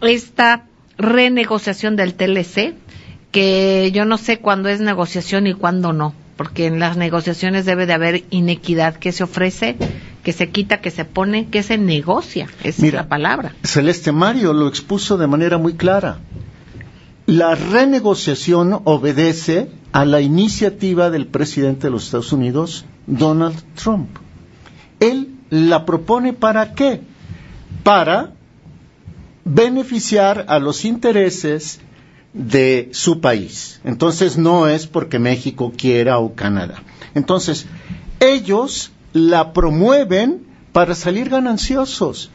esta 0.00 0.64
renegociación 0.98 1.96
del 1.96 2.14
TLC, 2.14 2.74
que 3.32 3.90
yo 3.92 4.04
no 4.04 4.18
sé 4.18 4.38
cuándo 4.38 4.68
es 4.68 4.80
negociación 4.80 5.46
y 5.46 5.54
cuándo 5.54 5.92
no, 5.92 6.14
porque 6.36 6.66
en 6.66 6.78
las 6.78 6.96
negociaciones 6.96 7.64
debe 7.64 7.86
de 7.86 7.92
haber 7.92 8.24
inequidad 8.30 8.96
que 8.96 9.12
se 9.12 9.24
ofrece, 9.24 9.76
que 10.22 10.32
se 10.32 10.50
quita, 10.50 10.80
que 10.80 10.90
se 10.90 11.04
pone, 11.04 11.48
que 11.48 11.62
se 11.62 11.78
negocia, 11.78 12.48
es 12.62 12.78
la 12.80 13.08
palabra. 13.08 13.54
Celeste 13.64 14.12
Mario 14.12 14.52
lo 14.52 14.68
expuso 14.68 15.16
de 15.16 15.26
manera 15.26 15.58
muy 15.58 15.74
clara. 15.74 16.18
La 17.26 17.54
renegociación 17.54 18.80
obedece 18.84 19.70
a 19.92 20.04
la 20.04 20.20
iniciativa 20.20 21.10
del 21.10 21.26
presidente 21.26 21.86
de 21.86 21.90
los 21.90 22.04
Estados 22.04 22.32
Unidos, 22.32 22.84
Donald 23.06 23.56
Trump. 23.74 24.10
Él 25.00 25.30
la 25.50 25.86
propone 25.86 26.34
para 26.34 26.74
qué? 26.74 27.00
Para 27.82 28.33
beneficiar 29.44 30.46
a 30.48 30.58
los 30.58 30.84
intereses 30.84 31.80
de 32.32 32.88
su 32.92 33.20
país. 33.20 33.80
Entonces 33.84 34.36
no 34.36 34.68
es 34.68 34.86
porque 34.86 35.18
México 35.18 35.72
quiera 35.76 36.18
o 36.18 36.34
Canadá. 36.34 36.82
Entonces, 37.14 37.66
ellos 38.20 38.90
la 39.12 39.52
promueven 39.52 40.44
para 40.72 40.94
salir 40.94 41.28
gananciosos. 41.28 42.30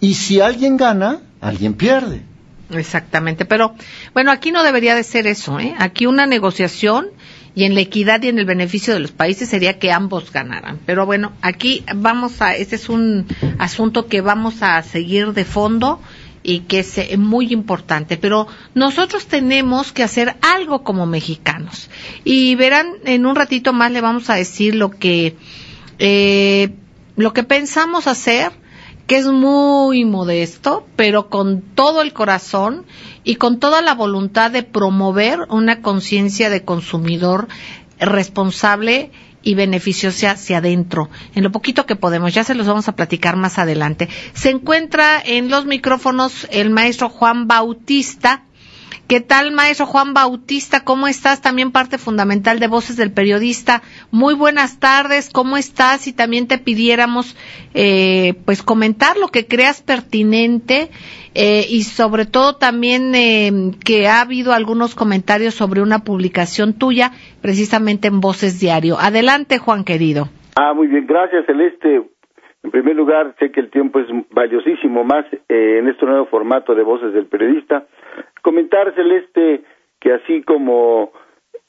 Y 0.00 0.14
si 0.14 0.40
alguien 0.40 0.76
gana, 0.76 1.20
alguien 1.40 1.74
pierde. 1.74 2.22
Exactamente, 2.70 3.44
pero 3.44 3.74
bueno, 4.14 4.30
aquí 4.30 4.50
no 4.50 4.62
debería 4.62 4.94
de 4.94 5.02
ser 5.02 5.26
eso, 5.26 5.58
¿eh? 5.58 5.74
Aquí 5.78 6.06
una 6.06 6.26
negociación 6.26 7.08
y 7.54 7.64
en 7.64 7.74
la 7.74 7.82
equidad 7.82 8.22
y 8.22 8.28
en 8.28 8.38
el 8.38 8.46
beneficio 8.46 8.94
de 8.94 9.00
los 9.00 9.12
países 9.12 9.48
sería 9.48 9.78
que 9.78 9.92
ambos 9.92 10.32
ganaran. 10.32 10.78
Pero 10.86 11.04
bueno, 11.04 11.32
aquí 11.42 11.84
vamos 11.94 12.40
a, 12.40 12.56
este 12.56 12.76
es 12.76 12.88
un 12.88 13.26
asunto 13.58 14.06
que 14.06 14.22
vamos 14.22 14.62
a 14.62 14.82
seguir 14.82 15.34
de 15.34 15.44
fondo 15.44 16.00
y 16.42 16.60
que 16.60 16.80
es 16.80 16.98
eh, 16.98 17.16
muy 17.16 17.52
importante. 17.52 18.16
Pero 18.16 18.46
nosotros 18.74 19.26
tenemos 19.26 19.92
que 19.92 20.02
hacer 20.02 20.36
algo 20.42 20.82
como 20.82 21.06
mexicanos. 21.06 21.88
Y 22.24 22.54
verán, 22.54 22.94
en 23.04 23.26
un 23.26 23.36
ratito 23.36 23.72
más 23.72 23.92
le 23.92 24.00
vamos 24.00 24.30
a 24.30 24.34
decir 24.34 24.74
lo 24.74 24.90
que, 24.90 25.36
eh, 25.98 26.74
lo 27.16 27.32
que 27.32 27.44
pensamos 27.44 28.06
hacer, 28.06 28.52
que 29.06 29.16
es 29.16 29.26
muy 29.26 30.04
modesto, 30.04 30.86
pero 30.96 31.28
con 31.28 31.60
todo 31.60 32.02
el 32.02 32.12
corazón 32.12 32.86
y 33.24 33.36
con 33.36 33.58
toda 33.58 33.82
la 33.82 33.94
voluntad 33.94 34.50
de 34.50 34.62
promover 34.62 35.40
una 35.48 35.82
conciencia 35.82 36.50
de 36.50 36.64
consumidor 36.64 37.48
responsable 37.98 39.10
y 39.42 39.54
beneficiosa 39.54 40.32
hacia 40.32 40.58
adentro, 40.58 41.10
en 41.34 41.42
lo 41.42 41.52
poquito 41.52 41.86
que 41.86 41.96
podemos. 41.96 42.34
Ya 42.34 42.44
se 42.44 42.54
los 42.54 42.66
vamos 42.66 42.88
a 42.88 42.96
platicar 42.96 43.36
más 43.36 43.58
adelante. 43.58 44.08
Se 44.34 44.50
encuentra 44.50 45.20
en 45.24 45.48
los 45.48 45.66
micrófonos 45.66 46.46
el 46.50 46.70
maestro 46.70 47.08
Juan 47.08 47.46
Bautista. 47.48 48.44
¿Qué 49.12 49.20
tal, 49.20 49.52
maestro 49.52 49.84
Juan 49.84 50.14
Bautista? 50.14 50.84
¿Cómo 50.86 51.06
estás? 51.06 51.42
También 51.42 51.70
parte 51.70 51.98
fundamental 51.98 52.58
de 52.60 52.66
Voces 52.66 52.96
del 52.96 53.12
Periodista. 53.12 53.82
Muy 54.10 54.34
buenas 54.34 54.80
tardes. 54.80 55.28
¿Cómo 55.30 55.58
estás? 55.58 56.08
Y 56.08 56.16
también 56.16 56.48
te 56.48 56.56
pidiéramos, 56.56 57.36
eh, 57.74 58.32
pues, 58.46 58.62
comentar 58.62 59.18
lo 59.18 59.28
que 59.28 59.46
creas 59.46 59.82
pertinente 59.82 60.88
eh, 61.34 61.66
y 61.68 61.82
sobre 61.82 62.24
todo 62.24 62.56
también 62.56 63.14
eh, 63.14 63.50
que 63.84 64.08
ha 64.08 64.22
habido 64.22 64.54
algunos 64.54 64.94
comentarios 64.94 65.52
sobre 65.52 65.82
una 65.82 65.98
publicación 65.98 66.72
tuya 66.72 67.10
precisamente 67.42 68.08
en 68.08 68.20
Voces 68.22 68.60
Diario. 68.60 68.96
Adelante, 68.98 69.58
Juan 69.58 69.84
querido. 69.84 70.30
Ah, 70.56 70.72
muy 70.72 70.86
bien, 70.86 71.06
gracias 71.06 71.44
Celeste. 71.44 72.00
En 72.62 72.70
primer 72.70 72.96
lugar, 72.96 73.34
sé 73.38 73.50
que 73.50 73.60
el 73.60 73.70
tiempo 73.70 73.98
es 73.98 74.06
valiosísimo 74.30 75.04
más 75.04 75.26
eh, 75.50 75.80
en 75.80 75.88
este 75.88 76.06
nuevo 76.06 76.24
formato 76.26 76.74
de 76.74 76.82
Voces 76.82 77.12
del 77.12 77.26
Periodista. 77.26 77.84
Comentar, 78.42 78.94
Celeste, 78.94 79.62
que 80.00 80.12
así 80.12 80.42
como 80.42 81.12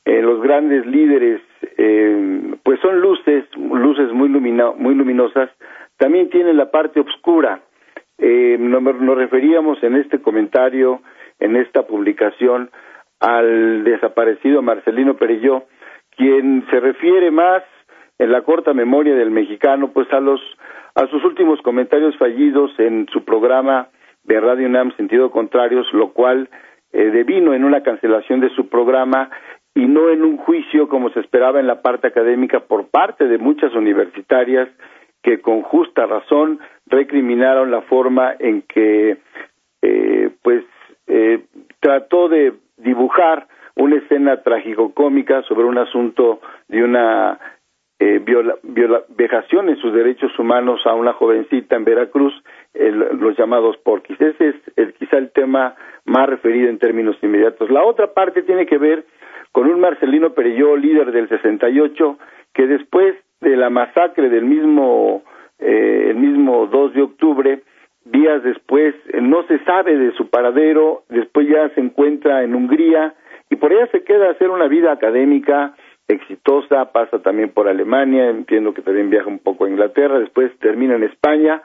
los 0.06 0.42
grandes 0.42 0.86
líderes, 0.86 1.42
pues 2.64 2.80
son 2.82 3.00
luces, 3.00 3.46
luces 3.56 4.12
muy, 4.12 4.28
muy 4.28 4.96
luminosas, 4.96 5.50
también 5.98 6.30
tienen 6.30 6.58
la 6.58 6.72
parte 6.72 7.00
oscura. 7.00 7.62
Eh, 8.18 8.58
nos, 8.60 9.18
referíamos 9.18 9.82
en 9.84 9.96
este 9.96 10.22
comentario, 10.22 11.02
en 11.40 11.56
esta 11.56 11.88
publicación, 11.88 12.70
al 13.20 13.84
desaparecido 13.84 14.62
Marcelino 14.62 15.16
Perelló, 15.16 15.64
quien 16.16 16.66
se 16.70 16.80
refiere 16.80 17.32
más 17.32 17.64
en 18.20 18.32
la 18.32 18.42
corta 18.42 18.74
memoria 18.74 19.16
del 19.16 19.32
mexicano, 19.32 19.92
pues 19.94 20.12
a 20.12 20.20
los 20.20 20.42
a 20.96 21.08
sus 21.08 21.24
últimos 21.24 21.60
comentarios 21.62 22.16
fallidos 22.18 22.72
en 22.78 23.08
su 23.12 23.24
programa 23.24 23.88
de 24.24 24.40
Radio 24.40 24.68
UNAM 24.68 24.96
sentido 24.96 25.32
contrarios, 25.32 25.88
lo 25.94 26.14
cual 26.14 26.50
eh, 26.92 27.12
devino 27.12 27.54
en 27.54 27.64
una 27.64 27.84
cancelación 27.84 28.40
de 28.40 28.50
su 28.50 28.70
programa 28.70 29.30
y 29.76 29.86
no 29.86 30.10
en 30.10 30.24
un 30.24 30.38
juicio 30.38 30.88
como 30.88 31.10
se 31.10 31.20
esperaba 31.20 31.60
en 31.60 31.68
la 31.68 31.82
parte 31.82 32.08
académica 32.08 32.62
por 32.62 32.88
parte 32.88 33.28
de 33.28 33.38
muchas 33.38 33.74
universitarias 33.74 34.70
que 35.24 35.42
con 35.42 35.62
justa 35.62 36.06
razón 36.06 36.60
recriminaron 36.86 37.72
la 37.72 37.82
forma 37.82 38.34
en 38.38 38.62
que 38.64 39.18
eh, 39.82 40.30
pues 40.42 40.64
eh, 41.08 41.46
trató 41.80 42.30
de 42.30 42.54
dibujar 42.78 43.48
una 43.76 43.96
escena 43.96 44.42
trágico-cómica 44.44 45.42
sobre 45.44 45.66
un 45.66 45.78
asunto 45.78 46.42
de 46.68 46.84
una 46.84 47.40
eh, 48.00 48.20
viola, 48.20 48.56
vejación 49.10 49.70
en 49.70 49.78
sus 49.78 49.94
derechos 49.94 50.38
humanos 50.38 50.82
a 50.86 50.94
una 50.94 51.14
jovencita 51.14 51.76
en 51.76 51.86
Veracruz, 51.86 52.34
los 52.74 53.38
llamados 53.38 53.78
porquis. 53.78 54.20
Ese 54.20 54.50
es 54.50 54.56
el, 54.76 54.94
quizá 54.94 55.18
el 55.18 55.32
tema 55.32 55.76
más 56.06 56.28
referido 56.28 56.70
en 56.70 56.80
términos 56.80 57.16
inmediatos. 57.22 57.70
La 57.70 57.84
otra 57.84 58.14
parte 58.14 58.42
tiene 58.42 58.66
que 58.66 58.78
ver 58.78 59.06
con 59.52 59.70
un 59.70 59.80
Marcelino 59.80 60.34
Perelló, 60.34 60.76
líder 60.76 61.12
del 61.12 61.30
68, 61.30 62.18
que 62.54 62.68
después 62.68 63.16
de 63.42 63.56
la 63.56 63.70
masacre 63.70 64.30
del 64.30 64.46
mismo, 64.46 65.24
eh, 65.60 66.08
el 66.10 66.16
mismo 66.16 66.68
2 66.68 66.94
de 66.94 67.02
octubre, 67.04 67.62
días 68.06 68.44
después, 68.44 68.96
no 69.22 69.44
se 69.44 69.60
sabe 69.60 69.98
de 69.98 70.12
su 70.14 70.30
paradero, 70.30 71.04
después 71.10 71.48
ya 71.48 71.70
se 71.70 71.82
encuentra 71.82 72.44
en 72.44 72.56
Hungría 72.56 73.14
y 73.50 73.56
por 73.56 73.72
allá 73.72 73.88
se 73.92 74.04
queda 74.04 74.28
a 74.28 74.32
hacer 74.32 74.50
una 74.50 74.68
vida 74.68 74.92
académica 74.92 75.76
exitosa, 76.08 76.92
pasa 76.92 77.20
también 77.20 77.50
por 77.50 77.68
Alemania, 77.68 78.30
entiendo 78.30 78.74
que 78.74 78.82
también 78.82 79.10
viaja 79.10 79.28
un 79.28 79.40
poco 79.40 79.66
a 79.66 79.70
Inglaterra, 79.70 80.20
después 80.20 80.52
termina 80.60 80.96
en 80.96 81.04
España, 81.04 81.62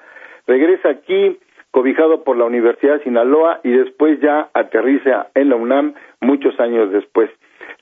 regresa 0.47 0.91
aquí 0.91 1.39
cobijado 1.71 2.25
por 2.25 2.37
la 2.37 2.45
Universidad 2.45 2.99
de 2.99 3.05
Sinaloa 3.05 3.61
y 3.63 3.71
después 3.71 4.21
ya 4.21 4.49
aterriza 4.55 5.29
en 5.35 5.51
la 5.51 5.57
UNAM 5.57 5.95
muchos 6.21 6.59
años 6.61 6.91
después. 6.91 7.31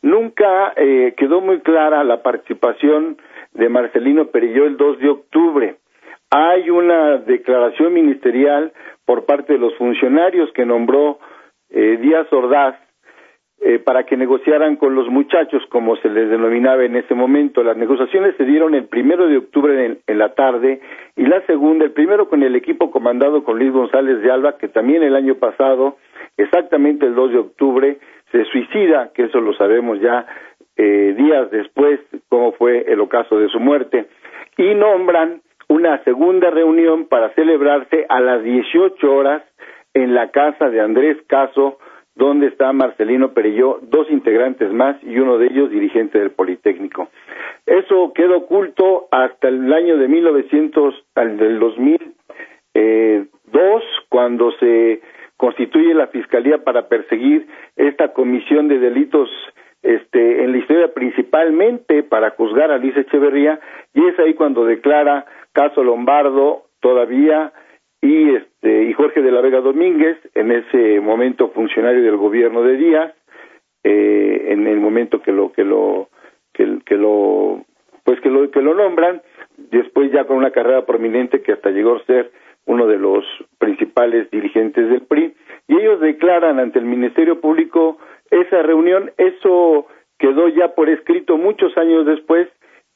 Nunca 0.02 0.72
eh, 0.76 1.14
quedó 1.16 1.40
muy 1.40 1.60
clara 1.60 2.04
la 2.04 2.22
participación 2.22 3.18
de 3.54 3.68
Marcelino 3.68 4.26
Perilló 4.26 4.66
el 4.66 4.76
2 4.76 4.98
de 4.98 5.08
octubre. 5.08 5.76
Hay 6.30 6.68
una 6.70 7.18
declaración 7.18 7.94
ministerial 7.94 8.72
por 9.04 9.24
parte 9.24 9.54
de 9.54 9.58
los 9.58 9.74
funcionarios 9.76 10.52
que 10.52 10.66
nombró 10.66 11.18
eh, 11.70 11.98
Díaz 12.00 12.30
Ordaz 12.32 12.76
eh, 13.60 13.78
para 13.78 14.04
que 14.04 14.16
negociaran 14.16 14.76
con 14.76 14.94
los 14.94 15.08
muchachos, 15.08 15.62
como 15.70 15.96
se 15.96 16.08
les 16.08 16.28
denominaba 16.28 16.84
en 16.84 16.96
ese 16.96 17.14
momento. 17.14 17.62
Las 17.62 17.76
negociaciones 17.76 18.36
se 18.36 18.44
dieron 18.44 18.74
el 18.74 18.84
primero 18.84 19.26
de 19.28 19.38
octubre 19.38 19.86
en, 19.86 19.98
en, 20.06 20.18
la 20.18 20.34
tarde 20.34 20.80
y 21.16 21.24
la 21.24 21.40
segunda, 21.46 21.84
el 21.84 21.92
primero 21.92 22.28
con 22.28 22.42
el 22.42 22.54
equipo 22.54 22.90
comandado 22.90 23.44
con 23.44 23.58
Luis 23.58 23.72
González 23.72 24.20
de 24.20 24.30
Alba, 24.30 24.58
que 24.58 24.68
también 24.68 25.02
el 25.02 25.16
año 25.16 25.36
pasado, 25.36 25.96
exactamente 26.36 27.06
el 27.06 27.14
2 27.14 27.32
de 27.32 27.38
octubre, 27.38 27.98
se 28.30 28.44
suicida, 28.44 29.10
que 29.14 29.24
eso 29.24 29.40
lo 29.40 29.54
sabemos 29.54 30.00
ya 30.00 30.26
eh, 30.76 31.14
días 31.16 31.50
después, 31.50 32.00
cómo 32.28 32.52
fue 32.52 32.84
el 32.92 33.00
ocaso 33.00 33.38
de 33.38 33.48
su 33.48 33.58
muerte, 33.58 34.06
y 34.58 34.74
nombran 34.74 35.40
una 35.68 36.02
segunda 36.04 36.50
reunión 36.50 37.06
para 37.06 37.30
celebrarse 37.30 38.06
a 38.08 38.20
las 38.20 38.42
18 38.42 39.12
horas 39.12 39.42
en 39.94 40.14
la 40.14 40.30
casa 40.30 40.68
de 40.68 40.80
Andrés 40.80 41.16
Caso, 41.26 41.78
donde 42.16 42.46
está 42.48 42.72
Marcelino 42.72 43.32
Perelló, 43.32 43.78
dos 43.82 44.10
integrantes 44.10 44.72
más 44.72 44.96
y 45.02 45.18
uno 45.18 45.38
de 45.38 45.46
ellos 45.46 45.70
dirigente 45.70 46.18
del 46.18 46.30
Politécnico. 46.30 47.10
Eso 47.66 48.12
quedó 48.14 48.38
oculto 48.38 49.06
hasta 49.10 49.48
el 49.48 49.72
año 49.72 49.98
de 49.98 50.08
1900, 50.08 50.94
al 51.14 51.36
del 51.36 51.60
2002, 51.60 52.12
eh, 52.74 53.26
cuando 54.08 54.50
se 54.52 55.02
constituye 55.36 55.92
la 55.92 56.06
Fiscalía 56.06 56.64
para 56.64 56.88
perseguir 56.88 57.46
esta 57.76 58.14
comisión 58.14 58.68
de 58.68 58.78
delitos 58.78 59.28
este, 59.82 60.42
en 60.42 60.52
la 60.52 60.58
historia 60.58 60.94
principalmente 60.94 62.02
para 62.02 62.30
juzgar 62.30 62.70
a 62.70 62.78
Liz 62.78 62.96
Echeverría 62.96 63.60
y 63.92 64.04
es 64.06 64.18
ahí 64.18 64.32
cuando 64.32 64.64
declara 64.64 65.26
caso 65.52 65.84
Lombardo 65.84 66.62
todavía 66.80 67.52
y 68.00 68.34
este 68.34 68.84
y 68.84 68.92
Jorge 68.92 69.22
de 69.22 69.32
la 69.32 69.40
Vega 69.40 69.60
Domínguez 69.60 70.18
en 70.34 70.52
ese 70.52 71.00
momento 71.00 71.48
funcionario 71.50 72.02
del 72.02 72.16
gobierno 72.16 72.62
de 72.62 72.76
Díaz 72.76 73.14
eh, 73.84 74.48
en 74.50 74.66
el 74.66 74.80
momento 74.80 75.22
que 75.22 75.32
lo 75.32 75.52
que 75.52 75.64
lo 75.64 76.08
que, 76.52 76.78
que 76.84 76.96
lo 76.96 77.64
pues 78.04 78.20
que 78.20 78.30
lo 78.30 78.50
que 78.50 78.62
lo 78.62 78.74
nombran 78.74 79.22
después 79.56 80.12
ya 80.12 80.24
con 80.24 80.36
una 80.36 80.50
carrera 80.50 80.84
prominente 80.84 81.42
que 81.42 81.52
hasta 81.52 81.70
llegó 81.70 81.96
a 81.96 82.04
ser 82.04 82.30
uno 82.66 82.86
de 82.86 82.98
los 82.98 83.24
principales 83.58 84.30
dirigentes 84.30 84.90
del 84.90 85.02
PRI 85.02 85.34
y 85.68 85.76
ellos 85.76 86.00
declaran 86.00 86.58
ante 86.58 86.78
el 86.78 86.84
Ministerio 86.84 87.40
Público 87.40 87.98
esa 88.30 88.62
reunión. 88.62 89.12
Eso 89.16 89.86
quedó 90.18 90.48
ya 90.48 90.74
por 90.74 90.88
escrito 90.88 91.36
muchos 91.36 91.76
años 91.76 92.06
después 92.06 92.48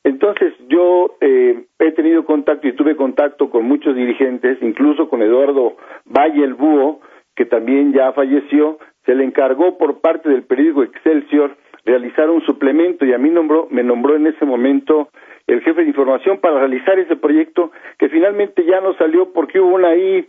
entonces 0.04 0.54
yo 0.68 1.16
eh, 1.20 1.64
he 1.78 1.92
tenido 1.92 2.24
contacto 2.24 2.66
y 2.66 2.72
tuve 2.72 2.96
contacto 2.96 3.50
con 3.50 3.64
muchos 3.64 3.94
dirigentes, 3.94 4.58
incluso 4.62 5.08
con 5.08 5.22
Eduardo 5.22 5.76
Valle 6.06 6.44
el 6.44 6.54
Búho, 6.54 7.00
que 7.36 7.44
también 7.44 7.92
ya 7.92 8.12
falleció, 8.12 8.78
se 9.04 9.14
le 9.14 9.24
encargó 9.24 9.78
por 9.78 10.00
parte 10.00 10.28
del 10.28 10.42
periódico 10.42 10.82
Excelsior 10.82 11.56
realizar 11.84 12.28
un 12.30 12.42
suplemento 12.42 13.04
y 13.04 13.12
a 13.12 13.18
mí 13.18 13.30
nombró, 13.30 13.66
me 13.70 13.82
nombró 13.82 14.16
en 14.16 14.26
ese 14.26 14.44
momento 14.44 15.08
el 15.46 15.62
jefe 15.62 15.82
de 15.82 15.88
información 15.88 16.38
para 16.38 16.58
realizar 16.58 16.98
ese 16.98 17.16
proyecto 17.16 17.72
que 17.98 18.08
finalmente 18.08 18.64
ya 18.64 18.80
no 18.80 18.94
salió 18.94 19.32
porque 19.32 19.60
hubo 19.60 19.74
una 19.74 19.88
ahí 19.88 20.28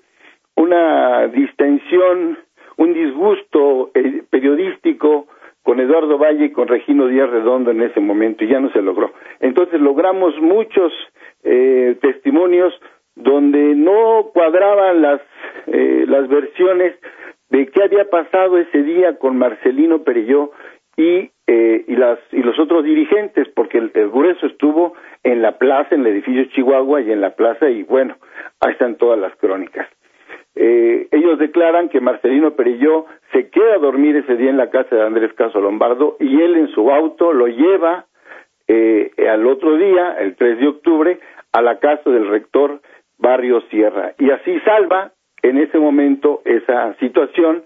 una 0.56 1.28
distensión, 1.28 2.38
un 2.78 2.94
disgusto 2.94 3.92
eh, 3.94 4.24
periodístico 4.30 5.28
con 5.64 5.80
Eduardo 5.80 6.18
Valle 6.18 6.46
y 6.46 6.52
con 6.52 6.68
Regino 6.68 7.08
Díaz 7.08 7.30
Redondo 7.30 7.72
en 7.72 7.82
ese 7.82 8.00
momento 8.00 8.44
y 8.44 8.48
ya 8.48 8.60
no 8.60 8.72
se 8.72 8.82
logró. 8.82 9.14
Entonces 9.40 9.80
logramos 9.80 10.40
muchos 10.42 10.92
eh, 11.44 11.98
testimonios 12.02 12.74
donde 13.16 13.76
no 13.76 14.32
cuadraban 14.34 15.02
las, 15.02 15.22
eh, 15.68 16.06
las 16.08 16.28
versiones 16.28 16.96
de 17.50 17.68
qué 17.68 17.84
había 17.84 18.10
pasado 18.10 18.58
ese 18.58 18.82
día 18.84 19.18
con 19.18 19.38
Marcelino 19.38 20.04
Perelló 20.04 20.52
y, 20.98 21.32
eh, 21.48 21.86
y, 21.88 21.96
las, 21.96 22.20
y 22.32 22.42
los 22.42 22.58
otros 22.60 22.84
dirigentes, 22.84 23.48
porque 23.50 23.78
el, 23.78 23.92
el, 23.94 24.10
grueso 24.10 24.46
estuvo 24.46 24.94
en 25.24 25.42
la 25.42 25.58
plaza, 25.58 25.96
en 25.96 26.02
el 26.02 26.08
edificio 26.08 26.46
Chihuahua 26.46 27.02
y 27.02 27.12
en 27.12 27.22
la 27.22 27.36
plaza, 27.36 27.70
y 27.70 27.84
bueno, 27.84 28.18
ahí 28.60 28.72
están 28.72 28.96
todas 28.96 29.20
las 29.20 29.36
crónicas. 29.36 29.88
Eh, 30.56 31.08
ellos 31.12 31.40
declaran 31.40 31.90
que 31.90 32.02
Marcelino 32.02 32.56
Perilló 32.56 33.06
se 33.32 33.50
queda 33.50 33.76
a 33.76 33.80
dormir 33.80 34.16
ese 34.18 34.36
día 34.36 34.50
en 34.50 34.58
la 34.58 34.70
casa 34.70 34.96
de 34.96 35.04
Andrés 35.04 35.34
Caso 35.34 35.62
Lombardo 35.62 36.18
y 36.20 36.42
él 36.42 36.56
en 36.58 36.68
su 36.70 36.92
auto 36.92 37.32
lo 37.32 37.48
lleva 37.48 38.06
eh, 38.68 39.12
al 39.30 39.48
otro 39.48 39.78
día, 39.78 40.16
el 40.20 40.36
3 40.36 40.60
de 40.60 40.68
octubre, 40.68 41.20
a 41.52 41.62
la 41.62 41.80
casa 41.80 42.10
del 42.10 42.28
rector 42.28 42.82
Barrio 43.18 43.62
Sierra. 43.70 44.14
Y 44.18 44.30
así 44.32 44.60
salva 44.62 45.12
en 45.42 45.58
ese 45.58 45.78
momento 45.78 46.42
esa 46.46 46.94
situación. 46.96 47.64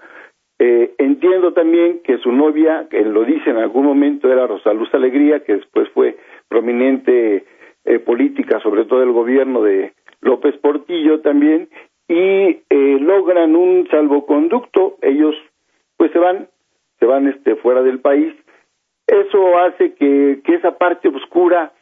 Eh, 0.58 0.94
entiendo 0.98 1.54
también 1.54 2.00
que 2.04 2.18
su 2.20 2.32
novia, 2.32 2.88
que 2.90 3.02
lo 3.02 3.24
dice 3.24 3.50
en 3.50 3.58
algún 3.58 3.86
momento, 3.86 4.32
era 4.32 4.48
Rosaluz 4.48 4.94
Alegría, 4.94 5.42
que 5.42 5.56
después 5.56 5.90
fue 5.90 6.18
prominente 6.48 7.46
eh, 7.84 8.00
política, 8.00 8.60
sobre 8.62 8.86
todo 8.86 9.04
el 9.04 9.12
gobierno 9.12 9.62
de 9.62 9.94
López 10.22 10.58
Portillo 10.58 11.20
también, 11.22 11.70
y 12.08 12.62
eh, 12.70 12.98
logran 13.00 13.56
un 13.56 13.88
salvoconducto, 13.90 14.98
ellos 15.02 15.36
pues 15.98 16.12
se 16.12 16.20
van, 16.20 16.50
se 17.00 17.06
van 17.06 17.28
este 17.28 17.56
fuera 17.56 17.82
del 17.82 18.00
país. 18.00 18.34
Eso 19.08 19.58
hace 19.60 19.94
que, 19.94 20.42
que 20.44 20.56
esa 20.56 20.78
parte 20.78 21.10
oscura 21.10 21.74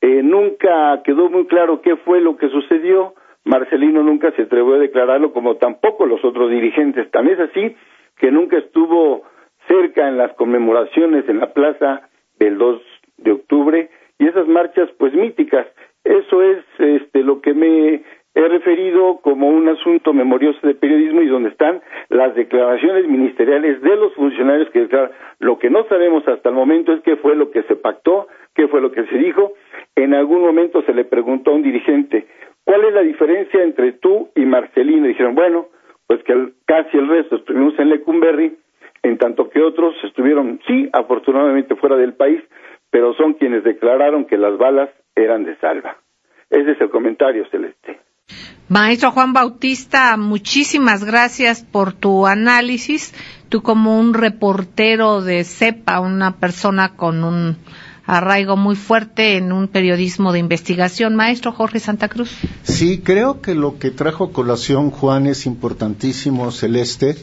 eh, 0.00 0.22
nunca 0.22 1.02
quedó 1.04 1.28
muy 1.30 1.46
claro 1.46 1.80
qué 1.82 1.96
fue 1.96 2.20
lo 2.20 2.36
que 2.36 2.48
sucedió. 2.48 3.14
Marcelino 3.44 4.02
nunca 4.02 4.32
se 4.32 4.42
atrevió 4.42 4.74
a 4.74 4.78
declararlo, 4.78 5.32
como 5.32 5.56
tampoco 5.56 6.06
los 6.06 6.24
otros 6.24 6.50
dirigentes. 6.50 7.10
Tan 7.10 7.28
es 7.28 7.38
así 7.38 7.76
que 8.18 8.30
nunca 8.30 8.58
estuvo 8.58 9.22
cerca 9.68 10.08
en 10.08 10.16
las 10.16 10.32
conmemoraciones 10.34 11.28
en 11.28 11.40
la 11.40 11.52
plaza 11.52 12.08
del 12.38 12.58
2 12.58 12.82
de 13.18 13.32
octubre 13.32 13.90
y 14.18 14.26
esas 14.26 14.46
marchas 14.46 14.88
pues 14.98 15.14
míticas. 15.14 15.66
Eso 16.04 16.42
es 16.42 16.64
este 16.78 17.22
lo 17.22 17.40
que 17.40 17.52
me 17.54 18.04
he 18.36 18.48
referido 18.48 19.18
como 19.22 19.48
un 19.48 19.66
asunto 19.66 20.12
memorioso 20.12 20.58
de 20.66 20.74
periodismo 20.74 21.22
y 21.22 21.26
donde 21.26 21.48
están 21.48 21.80
las 22.10 22.34
declaraciones 22.34 23.08
ministeriales 23.08 23.80
de 23.80 23.96
los 23.96 24.12
funcionarios 24.12 24.68
que 24.70 24.80
declaran. 24.80 25.10
Lo 25.38 25.58
que 25.58 25.70
no 25.70 25.84
sabemos 25.88 26.28
hasta 26.28 26.50
el 26.50 26.54
momento 26.54 26.92
es 26.92 27.00
qué 27.00 27.16
fue 27.16 27.34
lo 27.34 27.50
que 27.50 27.62
se 27.62 27.76
pactó, 27.76 28.28
qué 28.54 28.68
fue 28.68 28.82
lo 28.82 28.92
que 28.92 29.06
se 29.06 29.16
dijo. 29.16 29.54
En 29.96 30.12
algún 30.12 30.42
momento 30.42 30.82
se 30.82 30.92
le 30.92 31.06
preguntó 31.06 31.50
a 31.50 31.54
un 31.54 31.62
dirigente, 31.62 32.26
¿cuál 32.62 32.84
es 32.84 32.92
la 32.92 33.00
diferencia 33.00 33.62
entre 33.62 33.92
tú 33.92 34.28
y 34.34 34.44
Marcelino? 34.44 35.06
Y 35.06 35.08
dijeron, 35.08 35.34
bueno, 35.34 35.68
pues 36.06 36.22
que 36.24 36.52
casi 36.66 36.98
el 36.98 37.08
resto 37.08 37.36
estuvimos 37.36 37.78
en 37.78 37.88
Lecumberri, 37.88 38.54
en 39.02 39.16
tanto 39.16 39.48
que 39.48 39.62
otros 39.62 39.94
estuvieron, 40.04 40.60
sí, 40.66 40.90
afortunadamente 40.92 41.74
fuera 41.76 41.96
del 41.96 42.12
país, 42.12 42.42
pero 42.90 43.14
son 43.14 43.32
quienes 43.32 43.64
declararon 43.64 44.26
que 44.26 44.36
las 44.36 44.58
balas 44.58 44.90
eran 45.14 45.44
de 45.44 45.56
salva. 45.56 45.96
Ese 46.50 46.72
es 46.72 46.80
el 46.82 46.90
comentario, 46.90 47.46
Celeste. 47.50 48.05
Maestro 48.68 49.12
Juan 49.12 49.32
Bautista, 49.32 50.16
muchísimas 50.16 51.04
gracias 51.04 51.62
por 51.62 51.92
tu 51.92 52.26
análisis. 52.26 53.12
Tú 53.48 53.62
como 53.62 53.96
un 53.96 54.12
reportero 54.12 55.22
de 55.22 55.44
CEPA, 55.44 56.00
una 56.00 56.38
persona 56.38 56.96
con 56.96 57.22
un 57.22 57.56
arraigo 58.06 58.56
muy 58.56 58.74
fuerte 58.74 59.36
en 59.36 59.52
un 59.52 59.68
periodismo 59.68 60.32
de 60.32 60.40
investigación. 60.40 61.14
Maestro 61.14 61.52
Jorge 61.52 61.78
Santa 61.78 62.08
Cruz. 62.08 62.32
Sí, 62.64 62.98
creo 62.98 63.40
que 63.40 63.54
lo 63.54 63.78
que 63.78 63.92
trajo 63.92 64.32
colación 64.32 64.90
Juan 64.90 65.28
es 65.28 65.46
importantísimo, 65.46 66.50
Celeste, 66.50 67.16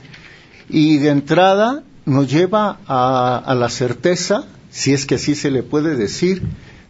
y 0.70 0.98
de 1.00 1.10
entrada 1.10 1.84
nos 2.06 2.32
lleva 2.32 2.80
a, 2.88 3.38
a 3.38 3.54
la 3.54 3.68
certeza, 3.68 4.46
si 4.70 4.94
es 4.94 5.06
que 5.06 5.16
así 5.16 5.36
se 5.36 5.52
le 5.52 5.62
puede 5.62 5.98
decir, 5.98 6.42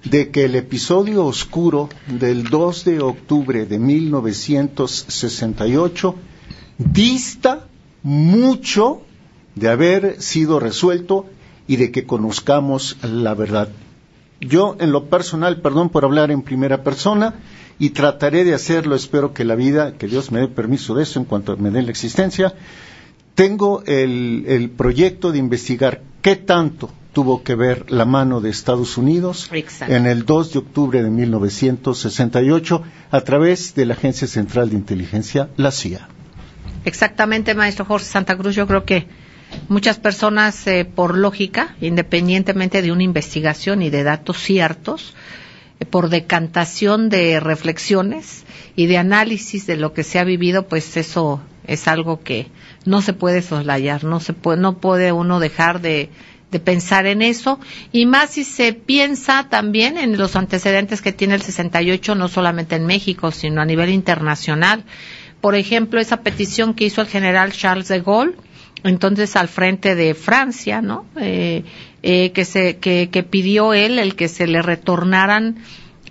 de 0.04 0.32
que 0.32 0.46
el 0.46 0.56
episodio 0.56 1.26
oscuro 1.26 1.90
del 2.08 2.46
2 2.46 2.86
de 2.86 3.00
octubre 3.00 3.66
de 3.66 3.80
1968 3.80 6.16
dista 6.78 7.68
mucho 8.02 9.02
de 9.56 9.70
haber 9.70 10.22
sido 10.22 10.60
resuelto 10.60 11.26
y 11.68 11.78
de 11.78 11.92
que 11.92 12.06
conozcamos 12.06 12.98
la 13.02 13.34
verdad. 13.34 13.70
Yo, 14.42 14.76
en 14.80 14.92
lo 14.92 15.06
personal, 15.06 15.62
perdón 15.62 15.90
por 15.90 16.04
hablar 16.04 16.32
en 16.32 16.42
primera 16.42 16.84
persona, 16.84 17.36
y 17.80 17.92
trataré 17.92 18.44
de 18.44 18.54
hacerlo, 18.54 18.96
espero 18.96 19.34
que 19.34 19.46
la 19.46 19.56
vida, 19.56 19.98
que 19.98 20.08
Dios 20.08 20.32
me 20.32 20.42
dé 20.42 20.48
permiso 20.48 20.96
de 20.96 21.04
eso 21.04 21.20
en 21.20 21.26
cuanto 21.26 21.56
me 21.58 21.72
dé 21.72 21.82
la 21.82 21.92
existencia, 21.92 22.54
tengo 23.36 23.84
el, 23.86 24.46
el 24.48 24.70
proyecto 24.70 25.32
de 25.32 25.40
investigar 25.40 26.04
qué 26.22 26.36
tanto 26.36 26.90
tuvo 27.14 27.44
que 27.44 27.56
ver 27.56 27.92
la 27.92 28.06
mano 28.06 28.42
de 28.42 28.50
Estados 28.50 28.98
Unidos 28.98 29.48
Exacto. 29.52 29.94
en 29.94 30.08
el 30.08 30.26
2 30.26 30.54
de 30.54 30.60
octubre 30.60 31.04
de 31.04 31.10
1968 31.10 32.84
a 33.12 33.22
través 33.22 33.76
de 33.76 33.86
la 33.86 33.94
Agencia 33.94 34.28
Central 34.28 34.72
de 34.72 34.76
Inteligencia, 34.76 35.50
la 35.56 35.72
CIA. 35.72 36.10
Exactamente, 36.86 37.54
maestro 37.54 37.86
Jorge 37.86 38.06
Santa 38.06 38.36
Cruz. 38.36 38.56
Yo 38.56 38.68
creo 38.68 38.84
que 38.84 39.08
muchas 39.70 40.00
personas, 40.00 40.66
eh, 40.68 40.86
por 40.86 41.18
lógica, 41.18 41.76
independientemente 41.80 42.82
de 42.82 42.92
una 42.92 43.04
investigación 43.04 43.82
y 43.84 43.90
de 43.90 44.04
datos 44.04 44.38
ciertos, 44.40 45.14
eh, 45.80 45.86
por 45.86 46.10
decantación 46.10 47.10
de 47.10 47.40
reflexiones 47.40 48.44
y 48.76 48.88
de 48.88 48.98
análisis 48.98 49.68
de 49.68 49.78
lo 49.78 49.94
que 49.94 50.04
se 50.04 50.20
ha 50.20 50.24
vivido, 50.24 50.68
pues 50.68 50.98
eso 50.98 51.42
es 51.66 51.88
algo 51.88 52.22
que 52.22 52.48
no 52.86 53.02
se 53.02 53.14
puede 53.14 53.42
soslayar, 53.42 54.04
no 54.04 54.20
se 54.20 54.34
puede, 54.34 54.60
no 54.60 54.80
puede 54.80 55.12
uno 55.12 55.40
dejar 55.40 55.80
de, 55.80 56.10
de 56.54 56.60
pensar 56.62 57.06
en 57.06 57.22
eso. 57.22 57.60
Y 57.92 58.06
más 58.06 58.30
si 58.30 58.46
se 58.46 58.72
piensa 58.72 59.50
también 59.50 59.98
en 59.98 60.18
los 60.18 60.38
antecedentes 60.38 61.02
que 61.02 61.12
tiene 61.12 61.36
el 61.36 61.42
68 61.42 62.16
no 62.16 62.30
solamente 62.30 62.76
en 62.78 62.86
México 62.86 63.32
sino 63.32 63.60
a 63.62 63.66
nivel 63.66 63.90
internacional. 63.90 64.86
Por 65.42 65.56
ejemplo 65.56 66.00
esa 66.00 66.22
petición 66.22 66.74
que 66.74 66.86
hizo 66.86 67.02
el 67.02 67.08
general 67.08 67.52
Charles 67.52 67.90
de 67.90 68.00
Gaulle 68.00 68.36
entonces 68.86 69.36
al 69.36 69.50
frente 69.50 69.96
de 69.96 70.14
Francia 70.14 70.82
no 70.82 71.06
eh, 71.20 71.64
eh, 72.02 72.32
que 72.32 72.46
se 72.46 72.78
que, 72.78 73.26
pidió 73.30 73.74
él 73.74 74.00
el 74.00 74.16
que 74.16 74.28
se 74.30 74.48
le 74.48 74.62
retornaran 74.62 75.58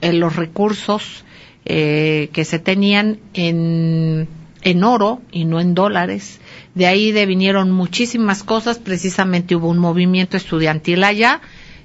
eh, 0.01 0.13
los 0.13 0.37
recursos 0.37 1.25
eh, 1.65 2.29
que 2.33 2.45
se 2.45 2.59
tenían 2.59 3.19
en 3.35 4.27
en 4.63 4.85
oro 4.85 5.21
y 5.31 5.45
no 5.45 5.61
en 5.61 5.75
dólares. 5.75 6.41
De 6.75 6.87
ahí 6.87 7.13
vinieron 7.27 7.71
muchísimas 7.71 8.43
cosas, 8.43 8.79
precisamente 8.79 9.57
hubo 9.57 9.69
un 9.69 9.79
movimiento 9.79 10.37
estudiantil 10.37 11.05
allá, 11.05 11.41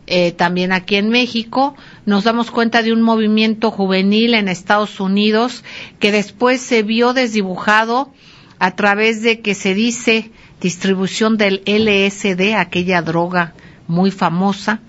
eh, 0.09 0.31
también 0.31 0.71
aquí 0.71 0.95
en 0.95 1.09
México, 1.09 1.75
nos 2.05 2.23
damos 2.23 2.49
cuenta 2.49 2.81
de 2.81 2.93
un 2.93 3.01
movimiento 3.01 3.71
juvenil 3.71 4.35
en 4.35 4.47
Estados 4.47 5.01
Unidos 5.01 5.65
que 5.99 6.13
después 6.13 6.61
se 6.61 6.81
vio 6.81 7.13
desdibujado 7.13 8.13
a 8.57 8.75
través 8.75 9.21
de 9.21 9.41
que 9.41 9.53
se 9.53 9.73
dice 9.73 10.31
distribución 10.61 11.37
del 11.37 11.61
LSD, 11.65 12.55
aquella 12.55 13.01
droga 13.01 13.53
muy 13.87 14.11
famosa, 14.11 14.79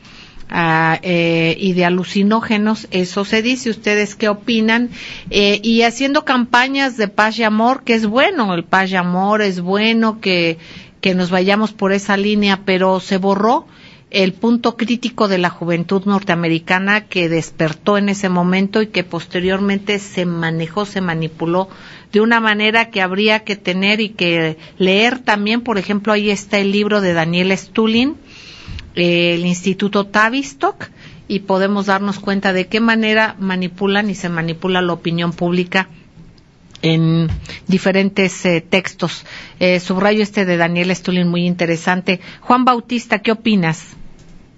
Eh, 0.50 1.56
y 1.60 1.74
de 1.74 1.84
alucinógenos, 1.84 2.88
eso 2.90 3.24
se 3.24 3.42
dice, 3.42 3.68
ustedes 3.68 4.14
qué 4.14 4.28
opinan, 4.28 4.88
eh, 5.30 5.60
y 5.62 5.82
haciendo 5.82 6.24
campañas 6.24 6.96
de 6.96 7.08
paz 7.08 7.38
y 7.38 7.42
amor, 7.42 7.82
que 7.84 7.94
es 7.94 8.06
bueno, 8.06 8.54
el 8.54 8.64
paz 8.64 8.90
y 8.90 8.96
amor 8.96 9.42
es 9.42 9.60
bueno 9.60 10.20
que, 10.20 10.56
que 11.02 11.14
nos 11.14 11.30
vayamos 11.30 11.72
por 11.72 11.92
esa 11.92 12.16
línea, 12.16 12.62
pero 12.64 12.98
se 13.00 13.18
borró 13.18 13.66
el 14.10 14.32
punto 14.32 14.76
crítico 14.76 15.28
de 15.28 15.36
la 15.36 15.50
juventud 15.50 16.04
norteamericana 16.06 17.02
que 17.02 17.28
despertó 17.28 17.98
en 17.98 18.08
ese 18.08 18.30
momento 18.30 18.80
y 18.80 18.86
que 18.86 19.04
posteriormente 19.04 19.98
se 19.98 20.24
manejó, 20.24 20.86
se 20.86 21.02
manipuló 21.02 21.68
de 22.12 22.22
una 22.22 22.40
manera 22.40 22.88
que 22.88 23.02
habría 23.02 23.40
que 23.40 23.56
tener 23.56 24.00
y 24.00 24.10
que 24.10 24.56
leer 24.78 25.18
también, 25.18 25.60
por 25.60 25.76
ejemplo, 25.76 26.12
ahí 26.12 26.30
está 26.30 26.58
el 26.58 26.72
libro 26.72 27.02
de 27.02 27.12
Daniel 27.12 27.56
Stulin, 27.56 28.16
el 29.00 29.46
Instituto 29.46 30.06
Tavistock 30.06 30.86
y 31.28 31.40
podemos 31.40 31.86
darnos 31.86 32.18
cuenta 32.18 32.52
de 32.52 32.68
qué 32.68 32.80
manera 32.80 33.34
manipulan 33.38 34.10
y 34.10 34.14
se 34.14 34.28
manipula 34.28 34.82
la 34.82 34.94
opinión 34.94 35.32
pública 35.32 35.88
en 36.82 37.28
diferentes 37.68 38.44
eh, 38.46 38.60
textos. 38.60 39.24
Eh, 39.60 39.80
subrayo 39.80 40.22
este 40.22 40.44
de 40.44 40.56
Daniel 40.56 40.94
Stulin 40.94 41.28
muy 41.28 41.46
interesante. 41.46 42.20
Juan 42.40 42.64
Bautista, 42.64 43.20
¿qué 43.20 43.32
opinas? 43.32 43.96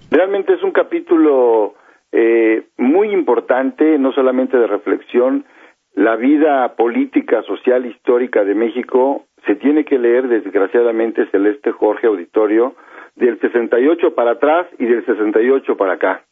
Realmente 0.09 0.53
es 0.53 0.63
un 0.63 0.71
capítulo 0.71 1.75
eh, 2.11 2.63
muy 2.77 3.11
importante, 3.11 3.97
no 3.97 4.11
solamente 4.11 4.57
de 4.57 4.67
reflexión. 4.67 5.45
La 5.93 6.15
vida 6.15 6.75
política, 6.75 7.41
social, 7.43 7.85
histórica 7.85 8.43
de 8.43 8.55
México 8.55 9.25
se 9.45 9.55
tiene 9.55 9.83
que 9.83 9.97
leer, 9.97 10.27
desgraciadamente, 10.27 11.25
Celeste 11.31 11.71
Jorge 11.71 12.07
Auditorio, 12.07 12.75
del 13.15 13.39
68 13.39 14.15
para 14.15 14.31
atrás 14.31 14.67
y 14.79 14.85
del 14.85 15.05
68 15.05 15.77
para 15.77 15.93
acá. 15.93 16.23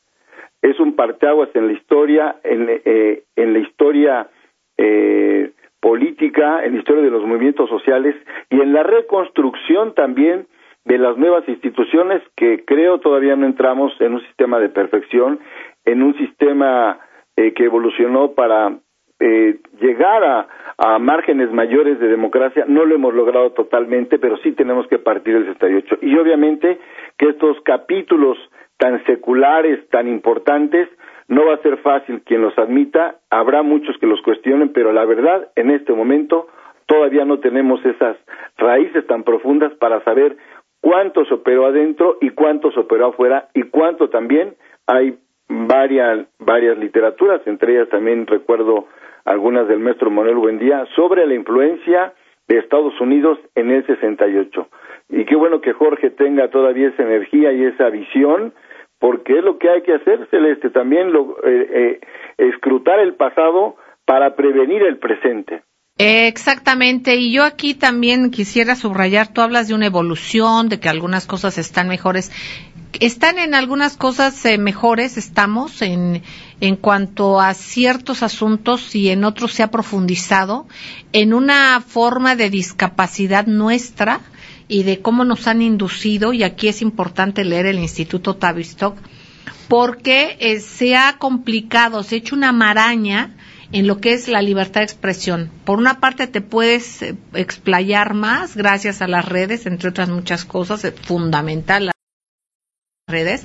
Es 0.62 0.80
un 0.80 0.96
parteaguas 0.96 1.50
en 1.54 1.68
la 1.68 1.74
historia, 1.74 2.36
en, 2.44 2.68
eh, 2.70 3.24
en 3.36 3.54
la 3.54 3.60
historia 3.60 4.30
eh, 4.78 5.52
política, 5.80 6.64
en 6.66 6.74
la 6.74 6.80
historia 6.80 7.04
de 7.04 7.12
los 7.12 7.26
movimientos 7.26 7.70
sociales 7.70 8.16
y 8.50 8.60
en 8.60 8.74
la 8.74 8.84
reconstrucción 8.84 9.94
también 9.94 10.48
de 10.86 10.98
las 10.98 11.18
nuevas 11.18 11.48
instituciones 11.48 12.22
que 12.36 12.66
creo 12.66 13.00
todavía 13.00 13.36
no 13.36 13.46
entramos 13.46 13.94
en 14.00 14.16
un 14.16 14.22
sistema 14.22 14.60
de 14.60 14.70
perfección, 14.70 15.40
en 15.86 16.02
un 16.02 16.18
sistema 16.18 17.00
eh, 17.36 17.54
que 17.54 17.66
evolucionó 17.66 18.32
para 18.32 18.80
eh, 19.20 19.60
llegar 19.80 20.24
a, 20.24 20.48
márgenes 21.00 21.52
mayores 21.52 22.00
de 22.00 22.08
democracia 22.08 22.64
no 22.66 22.86
lo 22.86 22.96
hemos 22.96 23.14
logrado 23.14 23.52
totalmente, 23.52 24.18
pero 24.18 24.38
sí 24.38 24.54
tenemos 24.54 24.88
que 24.88 24.98
partir 24.98 25.34
del 25.34 25.54
68. 25.54 25.98
Y 26.02 26.18
obviamente 26.18 26.80
que 27.18 27.30
estos 27.30 27.60
capítulos 27.62 28.38
tan 28.78 29.04
seculares, 29.06 29.86
tan 29.90 30.08
importantes, 30.08 30.88
no 31.28 31.46
va 31.46 31.56
a 31.56 31.62
ser 31.62 31.78
fácil 31.80 32.22
quien 32.22 32.42
los 32.42 32.58
admita, 32.58 33.18
habrá 33.30 33.62
muchos 33.62 33.98
que 33.98 34.08
los 34.08 34.22
cuestionen, 34.22 34.72
pero 34.72 34.94
la 34.94 35.04
verdad, 35.04 35.50
en 35.56 35.70
este 35.70 35.92
momento, 35.92 36.48
todavía 36.86 37.26
no 37.26 37.40
tenemos 37.40 37.86
esas 37.86 38.16
raíces 38.58 39.06
tan 39.06 39.24
profundas 39.24 39.74
para 39.76 40.02
saber 40.06 40.38
cuánto 40.82 41.26
se 41.26 41.34
operó 41.34 41.66
adentro 41.66 42.18
y 42.22 42.30
cuánto 42.30 42.72
se 42.72 42.80
operó 42.80 43.08
afuera 43.08 43.50
y 43.54 43.64
cuánto 43.64 44.10
también 44.10 44.56
hay 44.88 45.18
varias, 45.50 46.28
varias 46.40 46.78
literaturas, 46.78 47.42
entre 47.46 47.74
ellas 47.74 47.90
también 47.90 48.26
recuerdo 48.28 48.88
algunas 49.26 49.68
del 49.68 49.80
maestro 49.80 50.10
Manuel 50.10 50.36
Buendía, 50.36 50.86
sobre 50.96 51.26
la 51.28 51.36
influencia 51.36 52.14
de 52.48 52.58
Estados 52.58 53.00
Unidos 53.00 53.38
en 53.56 53.72
el 53.72 53.86
68. 53.86 54.68
Y 55.10 55.26
qué 55.26 55.36
bueno 55.36 55.62
que 55.62 55.74
Jorge 55.74 56.10
tenga 56.10 56.50
todavía 56.50 56.90
esa 56.90 57.04
energía 57.04 57.52
y 57.54 57.64
esa 57.66 57.90
visión, 57.90 58.54
porque 59.00 59.38
es 59.38 59.44
lo 59.44 59.58
que 59.58 59.70
hay 59.70 59.82
que 59.82 59.94
hacer, 59.94 60.28
Celeste, 60.30 60.70
también 60.70 61.14
lo, 61.14 61.38
eh, 61.44 61.70
eh, 61.72 62.00
escrutar 62.38 63.00
el 63.00 63.16
pasado 63.16 63.76
para 64.06 64.36
prevenir 64.36 64.82
el 64.84 64.98
presente. 64.98 65.62
Exactamente, 66.02 67.18
y 67.18 67.34
yo 67.34 67.44
aquí 67.44 67.74
también 67.74 68.32
quisiera 68.32 68.76
subrayar, 68.76 69.34
tú 69.34 69.42
hablas 69.42 69.68
de 69.68 69.74
una 69.74 69.86
evolución, 69.86 70.70
de 70.70 70.80
que 70.80 70.88
algunas 70.88 71.28
cosas 71.28 71.58
están 71.58 71.90
mejores. 71.90 72.32
Están 73.00 73.38
en 73.38 73.54
algunas 73.54 73.98
cosas 73.98 74.46
eh, 74.46 74.58
mejores, 74.58 75.18
estamos 75.18 75.82
en, 75.82 76.24
en 76.62 76.76
cuanto 76.76 77.40
a 77.40 77.54
ciertos 77.54 78.24
asuntos 78.24 78.96
y 78.96 79.10
en 79.10 79.24
otros 79.24 79.54
se 79.54 79.64
ha 79.64 79.72
profundizado 79.72 80.68
en 81.14 81.34
una 81.34 81.82
forma 81.82 82.36
de 82.36 82.50
discapacidad 82.50 83.46
nuestra 83.48 84.22
y 84.68 84.84
de 84.84 85.02
cómo 85.02 85.26
nos 85.26 85.48
han 85.48 85.62
inducido, 85.62 86.32
y 86.32 86.44
aquí 86.44 86.68
es 86.68 86.82
importante 86.82 87.44
leer 87.44 87.66
el 87.66 87.80
Instituto 87.80 88.36
Tavistock, 88.36 88.98
porque 89.68 90.38
eh, 90.40 90.60
se 90.60 90.96
ha 90.96 91.18
complicado, 91.18 92.04
se 92.04 92.16
ha 92.16 92.18
hecho 92.20 92.36
una 92.36 92.52
maraña 92.52 93.36
en 93.72 93.88
lo 93.88 94.00
que 94.00 94.14
es 94.14 94.28
la 94.28 94.42
libertad 94.42 94.82
de 94.82 94.86
expresión. 94.86 95.52
Por 95.64 95.80
una 95.80 96.00
parte 96.00 96.28
te 96.28 96.42
puedes 96.42 97.02
eh, 97.02 97.16
explayar 97.34 98.14
más 98.14 98.56
gracias 98.56 99.02
a 99.02 99.08
las 99.08 99.26
redes, 99.26 99.66
entre 99.66 99.90
otras 99.90 100.10
muchas 100.10 100.46
cosas, 100.46 100.84
es 100.86 100.94
fundamental 101.02 101.88
las 101.88 101.96
redes, 103.08 103.44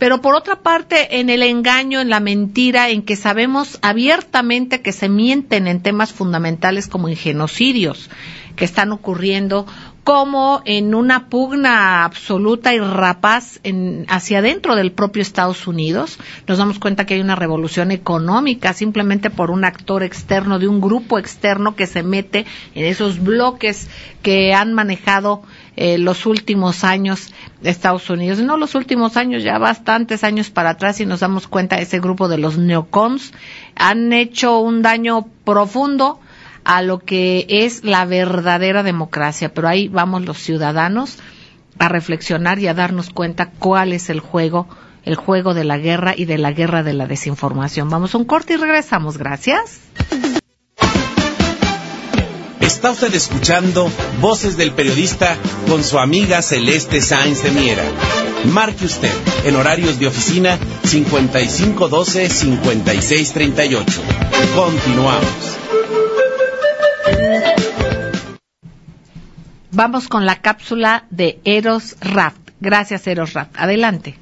pero 0.00 0.22
por 0.22 0.34
otra 0.34 0.62
parte 0.62 1.20
en 1.20 1.28
el 1.28 1.42
engaño, 1.42 2.00
en 2.00 2.08
la 2.08 2.20
mentira, 2.20 2.88
en 2.88 3.02
que 3.02 3.16
sabemos 3.16 3.78
abiertamente 3.82 4.80
que 4.80 4.92
se 4.92 5.10
mienten 5.10 5.66
en 5.66 5.82
temas 5.82 6.10
fundamentales 6.10 6.88
como 6.88 7.10
en 7.10 7.16
genocidios 7.16 8.08
que 8.56 8.64
están 8.64 8.92
ocurriendo 8.92 9.66
como 10.02 10.62
en 10.64 10.94
una 10.94 11.28
pugna 11.28 12.04
absoluta 12.04 12.74
y 12.74 12.78
rapaz 12.78 13.60
en, 13.62 14.06
hacia 14.08 14.38
adentro 14.38 14.74
del 14.74 14.92
propio 14.92 15.20
Estados 15.20 15.66
Unidos. 15.66 16.18
Nos 16.46 16.58
damos 16.58 16.78
cuenta 16.78 17.04
que 17.04 17.14
hay 17.14 17.20
una 17.20 17.36
revolución 17.36 17.90
económica 17.90 18.72
simplemente 18.72 19.28
por 19.28 19.50
un 19.50 19.64
actor 19.64 20.02
externo, 20.02 20.58
de 20.58 20.66
un 20.66 20.80
grupo 20.80 21.18
externo 21.18 21.76
que 21.76 21.86
se 21.86 22.02
mete 22.02 22.46
en 22.74 22.86
esos 22.86 23.22
bloques 23.22 23.88
que 24.22 24.54
han 24.54 24.72
manejado 24.72 25.42
eh, 25.82 25.96
los 25.96 26.26
últimos 26.26 26.84
años 26.84 27.32
de 27.62 27.70
Estados 27.70 28.10
Unidos. 28.10 28.38
No 28.40 28.58
los 28.58 28.74
últimos 28.74 29.16
años, 29.16 29.42
ya 29.42 29.56
bastantes 29.56 30.24
años 30.24 30.50
para 30.50 30.70
atrás 30.70 31.00
y 31.00 31.06
nos 31.06 31.20
damos 31.20 31.48
cuenta 31.48 31.78
ese 31.78 32.00
grupo 32.00 32.28
de 32.28 32.36
los 32.36 32.58
neocons 32.58 33.32
han 33.76 34.12
hecho 34.12 34.58
un 34.58 34.82
daño 34.82 35.26
profundo 35.46 36.20
a 36.64 36.82
lo 36.82 36.98
que 36.98 37.46
es 37.48 37.82
la 37.82 38.04
verdadera 38.04 38.82
democracia. 38.82 39.54
Pero 39.54 39.68
ahí 39.68 39.88
vamos 39.88 40.26
los 40.26 40.36
ciudadanos 40.36 41.16
a 41.78 41.88
reflexionar 41.88 42.58
y 42.58 42.66
a 42.66 42.74
darnos 42.74 43.08
cuenta 43.08 43.50
cuál 43.50 43.94
es 43.94 44.10
el 44.10 44.20
juego, 44.20 44.68
el 45.04 45.14
juego 45.14 45.54
de 45.54 45.64
la 45.64 45.78
guerra 45.78 46.12
y 46.14 46.26
de 46.26 46.36
la 46.36 46.52
guerra 46.52 46.82
de 46.82 46.92
la 46.92 47.06
desinformación. 47.06 47.88
Vamos 47.88 48.14
a 48.14 48.18
un 48.18 48.26
corte 48.26 48.52
y 48.52 48.56
regresamos. 48.58 49.16
Gracias. 49.16 49.80
Está 52.80 52.92
usted 52.92 53.14
escuchando 53.14 53.88
Voces 54.22 54.56
del 54.56 54.72
Periodista 54.72 55.36
con 55.68 55.84
su 55.84 55.98
amiga 55.98 56.40
Celeste 56.40 57.02
Sáenz 57.02 57.42
de 57.42 57.50
Miera. 57.50 57.82
Marque 58.54 58.86
usted 58.86 59.12
en 59.44 59.54
horarios 59.54 60.00
de 60.00 60.06
oficina 60.06 60.56
5512-5638. 60.84 63.84
Continuamos. 64.56 65.58
Vamos 69.72 70.08
con 70.08 70.24
la 70.24 70.40
cápsula 70.40 71.04
de 71.10 71.38
Eros 71.44 71.98
Raft. 72.00 72.52
Gracias, 72.60 73.06
Eros 73.06 73.34
Raft. 73.34 73.56
Adelante. 73.58 74.16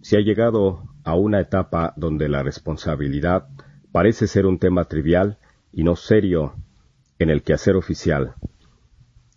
Se 0.00 0.16
ha 0.16 0.20
llegado 0.20 0.84
a 1.02 1.16
una 1.16 1.40
etapa 1.40 1.92
donde 1.96 2.28
la 2.28 2.44
responsabilidad 2.44 3.48
parece 3.90 4.28
ser 4.28 4.46
un 4.46 4.60
tema 4.60 4.84
trivial 4.84 5.38
y 5.72 5.82
no 5.82 5.96
serio 5.96 6.54
en 7.18 7.30
el 7.30 7.42
quehacer 7.42 7.76
oficial. 7.76 8.34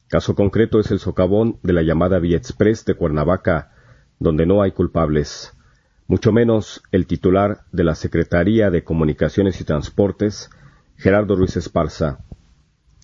Caso 0.07 0.35
concreto 0.35 0.79
es 0.79 0.91
el 0.91 0.99
socavón 0.99 1.59
de 1.63 1.73
la 1.73 1.83
llamada 1.83 2.19
Vía 2.19 2.37
Express 2.37 2.85
de 2.85 2.95
Cuernavaca, 2.95 3.71
donde 4.19 4.45
no 4.45 4.61
hay 4.61 4.71
culpables, 4.71 5.53
mucho 6.07 6.31
menos 6.31 6.81
el 6.91 7.05
titular 7.05 7.59
de 7.71 7.83
la 7.83 7.93
Secretaría 7.93 8.71
de 8.71 8.83
Comunicaciones 8.83 9.61
y 9.61 9.63
Transportes, 9.63 10.49
Gerardo 10.97 11.35
Ruiz 11.35 11.55
Esparza, 11.55 12.25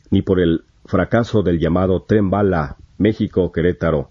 ni 0.10 0.24
por 0.24 0.40
el 0.40 0.66
fracaso 0.86 1.44
del 1.44 1.60
llamado 1.60 2.04
Tren 2.04 2.30
Bala 2.30 2.78
México-Querétaro, 2.98 4.10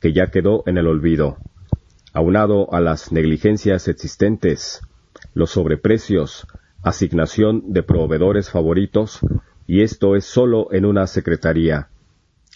que 0.00 0.12
ya 0.12 0.26
quedó 0.26 0.62
en 0.66 0.76
el 0.76 0.86
olvido, 0.86 1.38
aunado 2.12 2.72
a 2.72 2.80
las 2.80 3.10
negligencias 3.12 3.88
existentes, 3.88 4.82
los 5.32 5.50
sobreprecios, 5.50 6.46
asignación 6.82 7.72
de 7.72 7.82
proveedores 7.82 8.50
favoritos, 8.50 9.20
y 9.66 9.82
esto 9.82 10.16
es 10.16 10.24
solo 10.24 10.68
en 10.72 10.84
una 10.84 11.06
secretaría. 11.06 11.88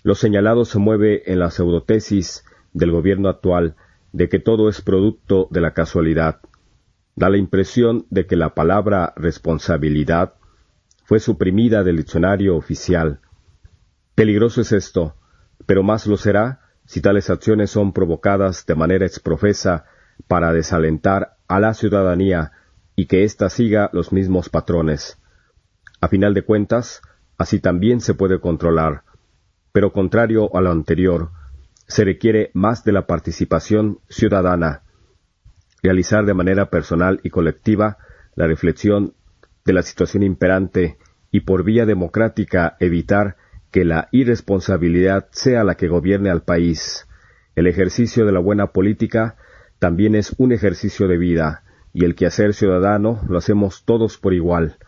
Lo 0.03 0.15
señalado 0.15 0.65
se 0.65 0.79
mueve 0.79 1.31
en 1.31 1.39
la 1.39 1.51
pseudotesis 1.51 2.45
del 2.73 2.93
gobierno 2.93 3.29
actual 3.29 3.77
de 4.13 4.29
que 4.29 4.39
todo 4.39 4.69
es 4.69 4.81
producto 4.81 5.49
de 5.51 5.61
la 5.61 5.73
casualidad. 5.73 6.41
Da 7.17 7.29
la 7.29 7.39
impresión 7.39 8.07
de 8.11 8.27
que 8.27 8.37
la 8.37 8.55
palabra 8.55 9.13
responsabilidad 9.17 10.35
fue 11.05 11.19
suprimida 11.19 11.83
del 11.83 11.97
diccionario 11.97 12.57
oficial. 12.57 13.21
Peligroso 14.15 14.61
es 14.61 14.73
esto, 14.73 15.15
pero 15.67 15.83
más 15.83 16.07
lo 16.07 16.17
será 16.17 16.61
si 16.85 17.01
tales 17.01 17.29
acciones 17.29 17.71
son 17.71 17.93
provocadas 17.93 18.65
de 18.67 18.75
manera 18.75 19.07
exprofesa 19.07 19.85
para 20.27 20.53
desalentar 20.53 21.37
a 21.47 21.61
la 21.61 21.75
ciudadanía 21.75 22.53
y 22.97 23.07
que 23.07 23.25
ésta 23.25 23.51
siga 23.51 23.91
los 23.93 24.13
mismos 24.13 24.49
patrones. 24.49 25.18
A 26.01 26.09
final 26.09 26.35
de 26.35 26.43
cuentas, 26.43 27.03
así 27.37 27.61
también 27.61 28.01
se 28.01 28.15
puede 28.15 28.41
controlar, 28.41 29.03
pero 29.73 29.93
contrario 29.93 30.55
a 30.57 30.61
lo 30.61 30.71
anterior, 30.71 31.31
se 31.87 32.05
requiere 32.05 32.51
más 32.55 32.85
de 32.85 32.93
la 32.93 33.07
participación 33.07 33.99
ciudadana, 34.09 34.83
realizar 35.83 36.25
de 36.25 36.35
manera 36.35 36.71
personal 36.71 37.21
y 37.23 37.31
colectiva 37.31 37.99
la 38.35 38.47
reflexión 38.47 39.15
de 39.65 39.73
la 39.73 39.83
situación 39.83 40.23
imperante 40.23 40.99
y 41.31 41.41
por 41.41 41.65
vía 41.65 41.87
democrática 41.87 42.77
evitar 42.81 43.37
que 43.71 43.85
la 43.85 44.09
irresponsabilidad 44.13 45.29
sea 45.31 45.65
la 45.65 45.77
que 45.77 45.89
gobierne 45.89 46.31
al 46.31 46.43
país. 46.43 47.07
El 47.55 47.67
ejercicio 47.67 48.25
de 48.25 48.33
la 48.33 48.41
buena 48.41 48.69
política 48.69 49.37
también 49.79 50.15
es 50.15 50.35
un 50.39 50.53
ejercicio 50.53 51.09
de 51.09 51.19
vida, 51.19 51.65
y 51.93 52.05
el 52.05 52.15
quehacer 52.15 52.55
ciudadano 52.55 53.21
lo 53.29 53.39
hacemos 53.39 53.85
todos 53.85 54.19
por 54.19 54.35
igual. 54.35 54.79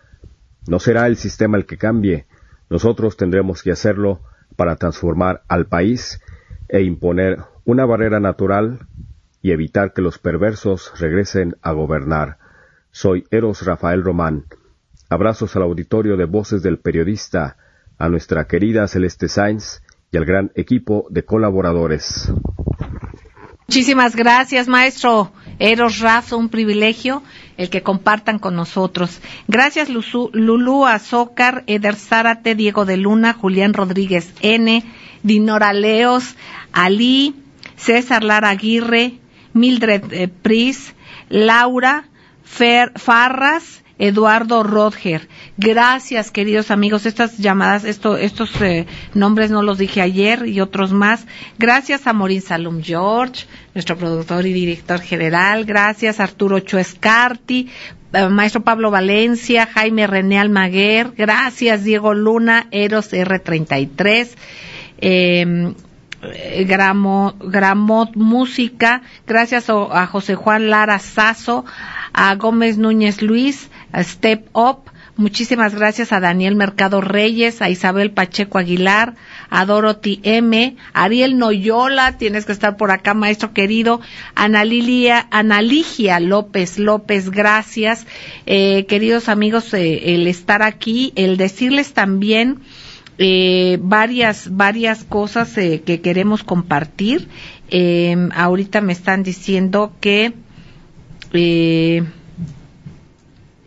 No 0.71 0.79
será 0.79 1.09
el 1.09 1.17
sistema 1.17 1.57
el 1.59 1.67
que 1.67 1.79
cambie, 1.79 2.27
nosotros 2.69 3.17
tendremos 3.17 3.65
que 3.65 3.73
hacerlo 3.73 4.21
para 4.55 4.77
transformar 4.77 5.43
al 5.49 5.67
país 5.67 6.21
e 6.69 6.83
imponer 6.83 7.39
una 7.65 7.85
barrera 7.87 8.21
natural 8.21 8.87
y 9.43 9.51
evitar 9.51 9.93
que 9.93 10.01
los 10.01 10.21
perversos 10.21 10.93
regresen 11.01 11.57
a 11.61 11.73
gobernar. 11.73 12.39
Soy 12.93 13.25
Eros 13.33 13.67
Rafael 13.67 14.05
Román 14.05 14.45
Abrazos 15.09 15.57
al 15.57 15.63
auditorio 15.63 16.17
de 16.17 16.25
Voces 16.25 16.63
del 16.63 16.79
Periodista, 16.79 17.57
a 17.99 18.09
nuestra 18.09 18.47
querida 18.47 18.87
Celeste 18.87 19.29
Sainz 19.29 19.83
y 20.13 20.19
al 20.19 20.25
gran 20.25 20.53
equipo 20.55 21.09
de 21.11 21.25
colaboradores. 21.25 22.33
Muchísimas 23.67 24.15
gracias, 24.15 24.69
maestro 24.69 25.33
Eros 25.61 26.01
Raf, 26.01 26.33
un 26.33 26.49
privilegio 26.49 27.23
el 27.57 27.71
que 27.71 27.83
compartan 27.83 28.39
con 28.39 28.57
nosotros. 28.57 29.21
Gracias, 29.47 29.89
Lulú 29.89 30.87
Azócar, 30.87 31.63
Eder 31.69 31.95
Zárate, 31.95 32.55
Diego 32.57 32.85
de 32.85 32.97
Luna, 32.97 33.35
Julián 33.35 33.75
Rodríguez 33.75 34.33
N., 34.41 34.83
Dinora 35.23 35.73
Leos, 35.73 36.37
Ali, 36.73 37.35
César 37.77 38.25
Lara 38.25 38.49
Aguirre, 38.49 39.19
Mildred 39.53 40.13
eh, 40.13 40.29
Pris, 40.29 40.95
Laura 41.29 42.05
Fer, 42.51 42.93
Farras, 42.97 43.85
Eduardo 44.01 44.63
Rodger. 44.63 45.29
Gracias, 45.59 46.31
queridos 46.31 46.71
amigos. 46.71 47.05
Estas 47.05 47.37
llamadas, 47.37 47.85
estos 47.85 48.51
eh, 48.63 48.87
nombres 49.15 49.51
no 49.51 49.63
los 49.63 49.77
dije 49.77 50.01
ayer 50.01 50.49
y 50.49 50.61
otros 50.63 50.93
más. 50.93 51.27
Gracias 51.59 52.07
a 52.07 52.15
Morín 52.15 52.41
Salum 52.41 52.83
George, 52.83 53.45
nuestro 53.75 53.99
productor 53.99 54.47
y 54.47 54.55
director 54.55 55.01
general. 55.01 55.67
Gracias 55.67 56.19
Arturo 56.19 56.61
Chuescarti, 56.61 57.69
eh, 58.15 58.29
maestro 58.29 58.63
Pablo 58.63 58.91
Valencia, 58.91 59.67
Jaime 59.67 60.07
René 60.07 60.39
Almaguer. 60.39 61.13
Gracias 61.15 61.85
Diego 61.85 62.15
Luna, 62.15 62.69
Eros 62.71 63.13
R33. 63.13 64.29
Eh, 64.97 65.75
Gramot 66.21 68.17
Música, 68.17 69.03
gracias 69.27 69.71
a 69.71 70.07
José 70.07 70.35
Juan 70.35 70.69
Lara 70.69 70.99
Sazo, 70.99 71.65
a 72.13 72.35
Gómez 72.35 72.77
Núñez 72.77 73.23
Luis, 73.23 73.71
Step 73.99 74.49
Up. 74.55 74.91
Muchísimas 75.17 75.75
gracias 75.75 76.13
a 76.13 76.21
Daniel 76.21 76.55
Mercado 76.55 77.03
Reyes, 77.03 77.61
a 77.61 77.69
Isabel 77.69 78.11
Pacheco 78.11 78.57
Aguilar, 78.57 79.17
a 79.51 79.67
Dorothy 79.67 80.21
M, 80.23 80.77
Ariel 80.95 81.37
Noyola, 81.37 82.17
tienes 82.17 82.47
que 82.47 82.53
estar 82.53 82.79
por 82.79 82.91
acá, 82.91 83.13
maestro 83.13 83.53
querido, 83.53 84.01
Ana 84.35 84.65
Lilia, 84.65 85.27
Analigia 85.31 86.21
López 86.21 86.79
López, 86.79 87.31
gracias. 87.31 88.07
Eh, 88.47 88.87
queridos 88.89 89.29
amigos, 89.29 89.75
eh, 89.75 90.15
el 90.15 90.27
estar 90.27 90.63
aquí, 90.63 91.13
el 91.17 91.37
decirles 91.37 91.93
también 91.93 92.61
eh, 93.19 93.79
varias, 93.83 94.57
varias 94.57 95.05
cosas 95.05 95.53
que 95.53 96.01
queremos 96.03 96.45
compartir. 96.45 97.29
ahorita 98.33 98.81
me 98.81 98.95
están 98.95 99.23
diciendo 99.23 99.93
que 100.01 100.33
eh, 101.33 102.03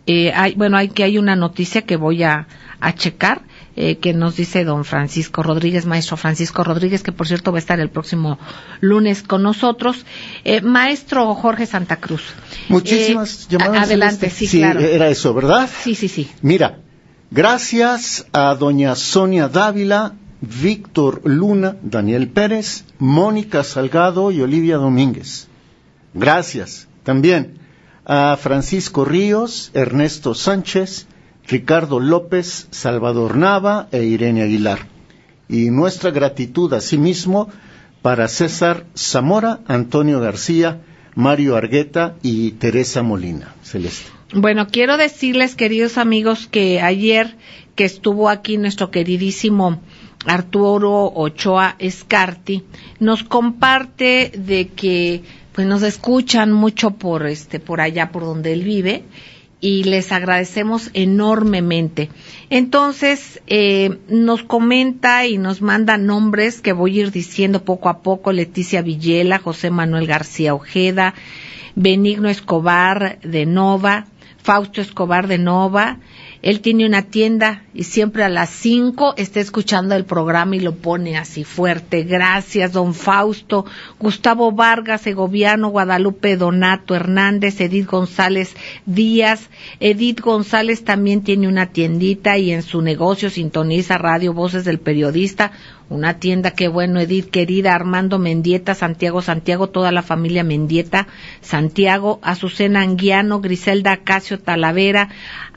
hay, 0.08 0.56
bueno, 0.56 0.78
hay 0.78 0.89
que 0.89 1.04
hay 1.04 1.18
una 1.18 1.36
noticia 1.36 1.84
que 1.84 1.95
voy 1.95 2.24
a, 2.24 2.47
checar. 2.95 3.41
Eh, 3.76 3.97
que 3.97 4.14
nos 4.14 4.36
dice 4.36 4.66
don 4.66 4.86
Francisco 4.86 5.41
Rodríguez, 5.41 5.88
maestro 5.88 6.16
Francisco 6.16 6.64
Rodríguez, 6.64 7.01
que 7.01 7.12
por 7.12 7.28
cierto 7.28 7.51
va 7.51 7.58
a 7.58 7.60
estar 7.60 7.80
el 7.80 7.89
próximo 7.89 8.38
lunes 8.82 9.24
con 9.24 9.41
nosotros. 9.41 10.06
Eh, 10.43 10.62
maestro 10.62 11.34
Jorge 11.34 11.66
Santa 11.66 11.95
Cruz. 11.95 12.22
Muchísimas 12.70 13.47
llamadas. 13.47 13.86
Adelante, 13.86 14.30
sí, 14.30 14.45
sí, 14.45 14.60
claro. 14.60 14.80
Era 14.80 15.10
eso, 15.10 15.34
¿verdad? 15.34 15.68
Sí, 15.82 15.95
sí, 15.95 16.08
sí. 16.08 16.30
Mira, 16.43 16.82
gracias 17.32 18.28
a 18.32 18.54
doña 18.54 18.93
Sonia 18.93 19.47
Dávila, 19.47 20.14
Víctor 20.41 21.22
Luna, 21.24 21.78
Daniel 21.82 22.28
Pérez, 22.28 22.86
Mónica 22.99 23.64
Salgado 23.64 24.32
y 24.32 24.41
Olivia 24.41 24.78
Domínguez. 24.78 25.47
Gracias. 26.14 26.88
También 27.01 27.62
a 28.06 28.38
Francisco 28.38 29.06
Ríos, 29.06 29.72
Ernesto 29.74 30.34
Sánchez, 30.34 31.08
Ricardo 31.47 31.99
López, 31.99 32.68
Salvador 32.72 33.38
Nava 33.38 33.88
e 33.91 34.04
Irene 34.04 34.43
Aguilar. 34.43 34.88
Y 35.49 35.70
nuestra 35.70 36.12
gratitud 36.12 36.74
asimismo 36.74 37.49
para 38.01 38.28
César 38.28 38.86
Zamora, 38.97 39.60
Antonio 39.68 40.20
García, 40.20 40.82
Mario 41.16 41.56
Argueta 41.56 42.16
y 42.24 42.51
Teresa 42.51 43.04
Molina. 43.04 43.54
Celeste. 43.62 44.12
Bueno, 44.34 44.68
quiero 44.68 44.97
decirles, 44.97 45.56
queridos 45.56 45.97
amigos, 45.97 46.47
que 46.47 46.82
ayer 46.82 47.36
que 47.76 47.86
estuvo 47.86 48.30
aquí 48.30 48.58
nuestro 48.58 48.89
queridísimo 48.89 49.80
Arturo 50.26 51.12
Ochoa 51.14 51.76
Escarti, 51.80 52.64
nos 52.99 53.24
comparte 53.24 54.32
de 54.36 54.70
que 54.70 55.24
pues 55.54 55.68
nos 55.68 55.84
escuchan 55.84 56.51
mucho 56.51 56.91
por 56.91 57.26
este 57.26 57.60
por 57.60 57.80
allá 57.80 58.12
por 58.12 58.24
donde 58.24 58.54
él 58.54 58.64
vive 58.64 59.04
y 59.64 59.86
les 59.86 60.12
agradecemos 60.12 60.89
enormemente. 60.93 62.10
Entonces, 62.49 63.41
eh, 63.47 63.97
nos 64.10 64.43
comenta 64.43 65.26
y 65.26 65.38
nos 65.38 65.62
manda 65.62 65.97
nombres 65.97 66.60
que 66.60 66.74
voy 66.74 66.99
a 66.99 67.04
ir 67.04 67.12
diciendo 67.12 67.64
poco 67.64 67.88
a 67.88 67.99
poco, 67.99 68.34
Leticia 68.34 68.82
Villela, 68.82 69.39
José 69.39 69.70
Manuel 69.70 70.06
García 70.06 70.54
Ojeda, 70.54 71.14
Benigno 71.76 72.28
Escobar 72.28 73.20
de 73.22 73.45
Nova, 73.45 74.08
Fausto 74.43 74.82
Escobar 74.82 75.30
de 75.30 75.38
Nova, 75.38 75.99
él 76.44 76.60
tiene 76.60 76.86
una 76.86 77.04
tienda 77.04 77.64
y 77.74 77.86
siempre 77.86 78.26
a 78.26 78.30
las 78.30 78.50
cinco 78.50 79.14
está 79.16 79.39
escuchando 79.39 79.96
el 79.96 80.04
programa 80.04 80.58
y 80.58 80.60
lo 80.60 80.76
pone 80.76 81.18
así 81.18 81.46
fuerte. 81.46 82.04
Gracias, 82.04 82.74
don 82.74 82.94
Fausto, 82.94 83.66
Gustavo 83.98 84.52
Vargas, 84.52 85.04
Segoviano, 85.04 85.70
Guadalupe 85.70 86.36
Donato 86.36 86.96
Hernández, 86.96 87.62
Edith 87.62 87.88
González 87.88 88.58
Díaz. 88.86 89.50
Edith 89.80 90.20
González 90.20 90.84
también 90.84 91.24
tiene 91.24 91.48
una 91.48 91.68
tiendita 91.68 92.38
y 92.38 92.52
en 92.52 92.62
su 92.62 92.82
negocio 92.82 93.30
sintoniza 93.30 93.98
Radio 93.98 94.34
Voces 94.34 94.66
del 94.66 94.80
Periodista 94.80 95.54
una 95.94 96.20
tienda, 96.20 96.52
qué 96.52 96.68
bueno, 96.68 97.00
Edith, 97.00 97.30
querida, 97.30 97.76
Armando 97.76 98.18
Mendieta, 98.18 98.74
Santiago, 98.74 99.22
Santiago, 99.22 99.70
toda 99.70 99.91
la 99.91 100.02
familia 100.02 100.44
Mendieta, 100.44 101.08
Santiago, 101.41 102.20
Azucena 102.24 102.82
Anguiano, 102.82 103.41
Griselda 103.41 103.98
Casio 103.98 104.39
Talavera, 104.39 105.10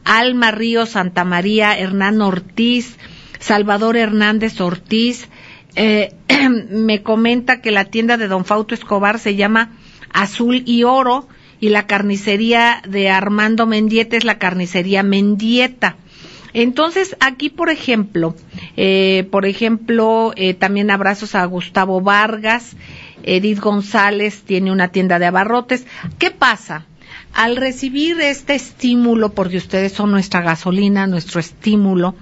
Alma 0.04 0.50
Río 0.50 0.86
Santa 0.86 1.24
María, 1.24 1.76
Hernán 1.78 2.20
Ortiz, 2.20 2.96
Salvador 3.38 3.96
Hernández 3.96 4.60
Ortiz, 4.60 5.28
eh, 5.74 6.14
me 6.70 7.02
comenta 7.02 7.60
que 7.60 7.70
la 7.70 7.86
tienda 7.86 8.16
de 8.16 8.28
Don 8.28 8.44
Fausto 8.44 8.74
Escobar 8.74 9.18
se 9.18 9.36
llama 9.36 9.72
Azul 10.12 10.62
y 10.66 10.84
Oro 10.84 11.28
y 11.60 11.70
la 11.70 11.86
carnicería 11.86 12.82
de 12.86 13.08
Armando 13.08 13.66
Mendieta 13.66 14.16
es 14.16 14.24
la 14.24 14.38
carnicería 14.38 15.02
Mendieta. 15.02 15.96
Entonces, 16.58 17.18
aquí, 17.20 17.50
por 17.50 17.68
ejemplo, 17.68 18.34
eh, 18.78 19.28
por 19.30 19.44
ejemplo, 19.44 20.32
eh, 20.36 20.54
también 20.54 20.90
abrazos 20.90 21.34
a 21.34 21.44
Gustavo 21.44 22.00
Vargas, 22.00 22.76
Edith 23.24 23.60
González 23.60 24.42
tiene 24.42 24.72
una 24.72 24.88
tienda 24.88 25.18
de 25.18 25.26
abarrotes. 25.26 25.86
¿Qué 26.18 26.30
pasa? 26.30 26.86
al 27.34 27.56
recibir 27.56 28.18
este 28.22 28.54
estímulo, 28.54 29.32
porque 29.32 29.58
ustedes 29.58 29.92
son 29.92 30.10
nuestra 30.10 30.40
gasolina, 30.40 31.06
nuestro 31.06 31.38
estímulo, 31.38 32.14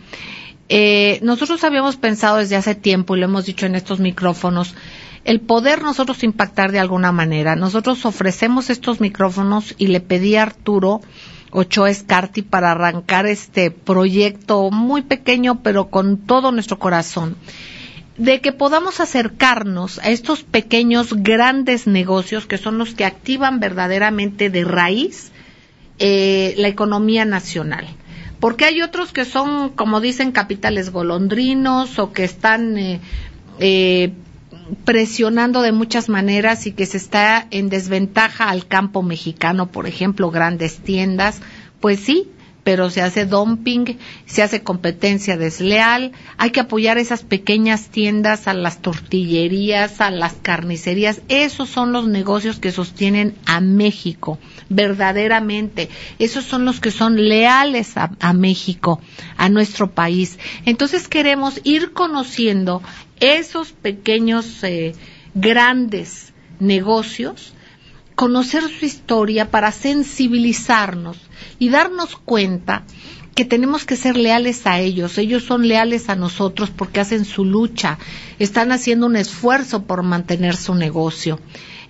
eh, 0.68 1.20
nosotros 1.22 1.62
habíamos 1.62 1.96
pensado 1.96 2.38
desde 2.38 2.56
hace 2.56 2.74
tiempo, 2.74 3.14
y 3.14 3.20
lo 3.20 3.26
hemos 3.26 3.46
dicho 3.46 3.66
en 3.66 3.76
estos 3.76 4.00
micrófonos, 4.00 4.74
el 5.24 5.40
poder 5.40 5.82
nosotros 5.82 6.24
impactar 6.24 6.72
de 6.72 6.80
alguna 6.80 7.12
manera. 7.12 7.54
Nosotros 7.54 8.04
ofrecemos 8.04 8.68
estos 8.68 9.00
micrófonos 9.00 9.76
y 9.78 9.86
le 9.86 10.00
pedí 10.00 10.34
a 10.34 10.42
Arturo 10.42 11.00
Ochoa 11.56 11.88
Escarti 11.88 12.42
para 12.42 12.72
arrancar 12.72 13.26
este 13.26 13.70
proyecto 13.70 14.70
muy 14.72 15.02
pequeño, 15.02 15.62
pero 15.62 15.88
con 15.88 16.18
todo 16.18 16.50
nuestro 16.50 16.80
corazón 16.80 17.36
de 18.16 18.40
que 18.40 18.52
podamos 18.52 19.00
acercarnos 19.00 19.98
a 20.00 20.08
estos 20.10 20.42
pequeños, 20.42 21.14
grandes 21.14 21.86
negocios 21.86 22.46
que 22.46 22.58
son 22.58 22.78
los 22.78 22.94
que 22.94 23.04
activan 23.04 23.60
verdaderamente 23.60 24.50
de 24.50 24.64
raíz 24.64 25.32
eh, 26.00 26.54
la 26.56 26.68
economía 26.68 27.24
nacional. 27.24 27.86
Porque 28.40 28.64
hay 28.64 28.82
otros 28.82 29.12
que 29.12 29.24
son, 29.24 29.70
como 29.70 30.00
dicen, 30.00 30.32
capitales 30.32 30.90
golondrinos 30.90 31.98
o 31.98 32.12
que 32.12 32.24
están 32.24 32.76
eh, 32.76 33.00
eh, 33.58 34.12
presionando 34.84 35.62
de 35.62 35.72
muchas 35.72 36.08
maneras 36.08 36.66
y 36.66 36.72
que 36.72 36.86
se 36.86 36.96
está 36.96 37.46
en 37.50 37.68
desventaja 37.68 38.48
al 38.50 38.66
campo 38.66 39.02
mexicano, 39.02 39.70
por 39.70 39.86
ejemplo, 39.86 40.30
grandes 40.30 40.78
tiendas. 40.78 41.40
Pues 41.80 42.00
sí, 42.00 42.30
pero 42.64 42.88
se 42.88 43.02
hace 43.02 43.26
dumping, 43.26 43.98
se 44.24 44.42
hace 44.42 44.62
competencia 44.62 45.36
desleal, 45.36 46.12
hay 46.38 46.50
que 46.50 46.60
apoyar 46.60 46.96
esas 46.98 47.22
pequeñas 47.22 47.88
tiendas, 47.88 48.48
a 48.48 48.54
las 48.54 48.80
tortillerías, 48.80 50.00
a 50.00 50.10
las 50.10 50.32
carnicerías, 50.34 51.20
esos 51.28 51.68
son 51.68 51.92
los 51.92 52.08
negocios 52.08 52.58
que 52.58 52.72
sostienen 52.72 53.36
a 53.44 53.60
México, 53.60 54.38
verdaderamente, 54.70 55.90
esos 56.18 56.44
son 56.44 56.64
los 56.64 56.80
que 56.80 56.90
son 56.90 57.16
leales 57.28 57.92
a, 57.96 58.32
México, 58.32 59.00
a 59.36 59.50
nuestro 59.50 59.90
país. 59.90 60.38
Entonces 60.64 61.06
queremos 61.06 61.60
ir 61.64 61.92
conociendo 61.92 62.82
esos 63.24 63.72
pequeños, 63.72 64.62
eh, 64.62 64.94
grandes 65.34 66.32
negocios, 66.60 67.54
conocer 68.14 68.62
su 68.62 68.84
historia 68.84 69.50
para 69.50 69.72
sensibilizarnos 69.72 71.16
y 71.58 71.68
darnos 71.68 72.16
cuenta 72.16 72.84
que 73.34 73.44
tenemos 73.44 73.84
que 73.84 73.96
ser 73.96 74.16
leales 74.16 74.66
a 74.66 74.78
ellos. 74.78 75.18
Ellos 75.18 75.44
son 75.44 75.66
leales 75.66 76.08
a 76.08 76.14
nosotros 76.14 76.70
porque 76.70 77.00
hacen 77.00 77.24
su 77.24 77.44
lucha, 77.44 77.98
están 78.38 78.70
haciendo 78.70 79.06
un 79.06 79.16
esfuerzo 79.16 79.82
por 79.82 80.02
mantener 80.02 80.56
su 80.56 80.74
negocio. 80.74 81.40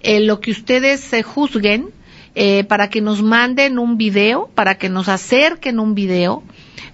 eh, 0.00 0.20
lo 0.20 0.40
que 0.40 0.50
ustedes 0.50 1.00
se 1.00 1.22
juzguen 1.22 1.90
eh, 2.34 2.64
para 2.64 2.90
que 2.90 3.00
nos 3.00 3.22
manden 3.22 3.78
un 3.78 3.96
video, 3.96 4.50
para 4.54 4.76
que 4.76 4.88
nos 4.88 5.08
acerquen 5.08 5.80
un 5.80 5.94
video 5.94 6.42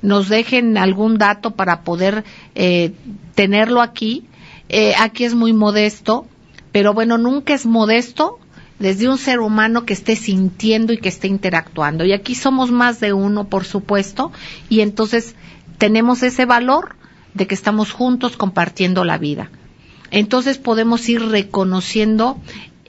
nos 0.03 0.29
dejen 0.29 0.77
algún 0.77 1.17
dato 1.17 1.53
para 1.53 1.83
poder 1.83 2.25
eh, 2.55 2.93
tenerlo 3.35 3.81
aquí. 3.81 4.27
Eh, 4.69 4.95
aquí 4.99 5.25
es 5.25 5.35
muy 5.35 5.53
modesto, 5.53 6.27
pero 6.73 6.93
bueno, 6.93 7.19
nunca 7.19 7.55
es 7.55 7.65
modesto 7.65 8.39
desde 8.79 9.09
un 9.09 9.17
ser 9.17 9.39
humano 9.39 9.87
que 9.87 9.93
esté 9.93 10.17
sintiendo 10.17 10.93
y 10.93 10.99
que 10.99 11.09
esté 11.09 11.29
interactuando. 11.29 12.05
Y 12.05 12.13
aquí 12.13 12.35
somos 12.35 12.71
más 12.73 12.99
de 12.99 13.13
uno, 13.13 13.45
por 13.45 13.65
supuesto, 13.65 14.33
y 14.69 14.81
entonces 14.81 15.37
tenemos 15.79 16.23
ese 16.23 16.45
valor 16.47 16.97
de 17.35 17.47
que 17.47 17.55
estamos 17.55 17.93
juntos 17.93 18.37
compartiendo 18.37 19.05
la 19.05 19.19
vida. 19.19 19.51
Entonces 20.11 20.59
podemos 20.59 21.09
ir 21.09 21.23
reconociendo 21.23 22.39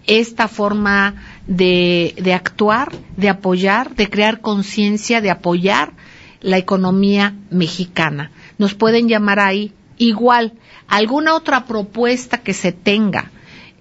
esta 0.06 0.48
forma 0.48 1.16
de, 1.48 2.14
de 2.18 2.34
actuar, 2.34 2.92
de 3.16 3.30
apoyar, 3.30 3.96
de 3.96 4.10
crear 4.10 4.42
conciencia, 4.42 5.22
de 5.22 5.32
apoyar 5.32 5.94
la 6.42 6.58
economía 6.58 7.34
mexicana. 7.50 8.32
Nos 8.58 8.74
pueden 8.74 9.08
llamar 9.08 9.40
ahí. 9.40 9.72
Igual, 9.98 10.54
alguna 10.88 11.36
otra 11.36 11.66
propuesta 11.66 12.40
que 12.40 12.54
se 12.54 12.72
tenga 12.72 13.32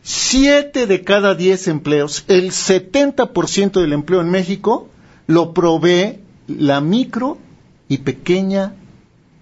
Siete 0.09 0.87
de 0.87 1.03
cada 1.03 1.35
diez 1.35 1.67
empleos, 1.67 2.23
el 2.29 2.51
70% 2.51 3.81
del 3.81 3.91
empleo 3.91 4.21
en 4.21 4.29
México 4.29 4.87
lo 5.25 5.53
provee 5.53 6.19
la 6.47 6.79
micro 6.79 7.37
y 7.89 7.97
pequeña 7.97 8.73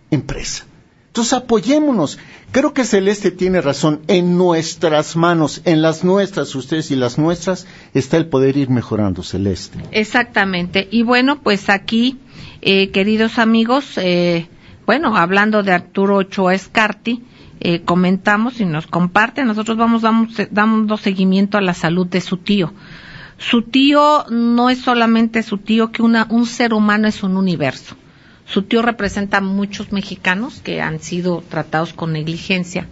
empresa. 0.09 0.65
Entonces 1.05 1.33
apoyémonos. 1.33 2.17
Creo 2.49 2.73
que 2.73 2.83
Celeste 2.83 3.29
tiene 3.29 3.61
razón. 3.61 4.01
En 4.07 4.39
nuestras 4.39 5.15
manos, 5.15 5.61
en 5.65 5.83
las 5.83 6.03
nuestras, 6.03 6.55
ustedes 6.55 6.89
y 6.89 6.95
las 6.95 7.19
nuestras, 7.19 7.67
está 7.93 8.17
el 8.17 8.25
poder 8.25 8.57
ir 8.57 8.71
mejorando, 8.71 9.21
Celeste. 9.21 9.77
Exactamente. 9.91 10.87
Y 10.89 11.03
bueno, 11.03 11.43
pues 11.43 11.69
aquí, 11.69 12.17
eh, 12.63 12.89
queridos 12.89 13.37
amigos, 13.37 13.99
eh, 13.99 14.47
bueno, 14.87 15.15
hablando 15.15 15.61
de 15.61 15.73
Arturo 15.73 16.15
Ochoa 16.15 16.55
Escarti, 16.55 17.21
eh, 17.59 17.81
comentamos 17.81 18.59
y 18.59 18.65
nos 18.65 18.87
comparte, 18.87 19.45
nosotros 19.45 19.77
vamos 19.77 20.01
damos, 20.01 20.29
dando 20.51 20.97
seguimiento 20.97 21.57
a 21.57 21.61
la 21.61 21.73
salud 21.73 22.07
de 22.07 22.21
su 22.21 22.37
tío. 22.37 22.73
Su 23.37 23.63
tío 23.63 24.25
no 24.29 24.69
es 24.69 24.79
solamente 24.79 25.43
su 25.43 25.57
tío, 25.57 25.91
que 25.91 26.01
una, 26.01 26.27
un 26.29 26.45
ser 26.45 26.73
humano 26.73 27.07
es 27.07 27.23
un 27.23 27.37
universo. 27.37 27.95
Su 28.45 28.63
tío 28.63 28.81
representa 28.81 29.37
a 29.37 29.41
muchos 29.41 29.91
mexicanos 29.91 30.61
que 30.61 30.81
han 30.81 30.99
sido 30.99 31.43
tratados 31.49 31.93
con 31.93 32.13
negligencia 32.13 32.87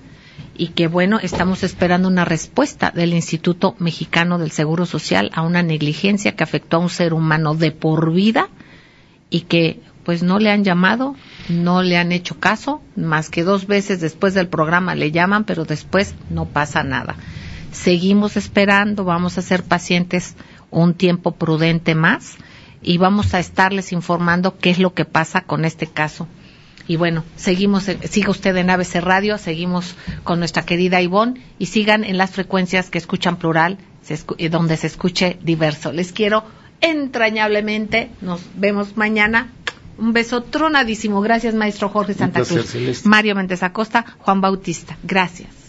y 0.56 0.70
que 0.70 0.88
bueno, 0.88 1.20
estamos 1.22 1.64
esperando 1.64 2.08
una 2.08 2.26
respuesta 2.26 2.92
del 2.92 3.14
Instituto 3.14 3.76
Mexicano 3.80 4.38
del 4.38 4.52
Seguro 4.52 4.86
Social 4.86 5.32
a 5.34 5.42
una 5.42 5.64
negligencia 5.64 6.36
que 6.36 6.44
afectó 6.44 6.78
a 6.78 6.80
un 6.80 6.90
ser 6.90 7.14
humano 7.14 7.56
de 7.56 7.72
por 7.72 8.12
vida 8.12 8.50
y 9.30 9.42
que 9.42 9.82
pues 10.04 10.24
no 10.24 10.40
le 10.40 10.52
han 10.52 10.64
llamado, 10.64 11.16
no 11.50 11.82
le 11.82 11.98
han 11.98 12.12
hecho 12.12 12.40
caso, 12.40 12.82
más 12.96 13.30
que 13.30 13.44
dos 13.44 13.68
veces 13.68 14.02
después 14.02 14.34
del 14.34 14.48
programa 14.48 14.96
le 14.96 15.12
llaman, 15.12 15.44
pero 15.44 15.66
después 15.66 16.16
no 16.30 16.46
pasa 16.46 16.84
nada 16.84 17.16
seguimos 17.74 18.38
esperando, 18.38 19.04
vamos 19.04 19.38
a 19.38 19.42
ser 19.42 19.64
pacientes 19.64 20.36
un 20.72 20.94
tiempo 20.94 21.34
prudente 21.34 21.96
más 21.96 22.36
y 22.82 22.98
vamos 22.98 23.34
a 23.34 23.40
estarles 23.40 23.92
informando 23.92 24.58
qué 24.58 24.70
es 24.70 24.80
lo 24.80 24.94
que 24.94 25.06
pasa 25.06 25.42
con 25.42 25.66
este 25.66 25.88
caso. 25.88 26.28
Y 26.88 26.98
bueno, 26.98 27.24
seguimos, 27.38 27.90
siga 28.10 28.30
usted 28.30 28.56
en 28.58 28.70
ABC 28.70 28.96
Radio, 28.96 29.38
seguimos 29.38 29.96
con 30.24 30.40
nuestra 30.40 30.66
querida 30.66 31.02
Ivonne 31.02 31.42
y 31.58 31.68
sigan 31.68 32.04
en 32.04 32.18
las 32.18 32.32
frecuencias 32.32 32.90
que 32.90 32.98
escuchan 32.98 33.38
plural, 33.38 33.78
eh, 34.38 34.50
donde 34.50 34.78
se 34.78 34.88
escuche 34.88 35.38
diverso. 35.42 35.94
Les 35.94 36.12
quiero 36.12 36.44
entrañablemente, 36.82 38.10
nos 38.22 38.42
vemos 38.56 38.98
mañana. 38.98 39.50
Un 39.98 40.14
beso 40.14 40.42
tronadísimo. 40.42 41.22
Gracias, 41.22 41.54
maestro 41.54 41.90
Jorge 41.90 42.14
Santa 42.14 42.44
Cruz. 42.44 43.06
Mario 43.06 43.36
Méndez 43.36 43.64
Acosta, 43.64 44.06
Juan 44.20 44.42
Bautista. 44.42 44.98
Gracias. 45.04 45.64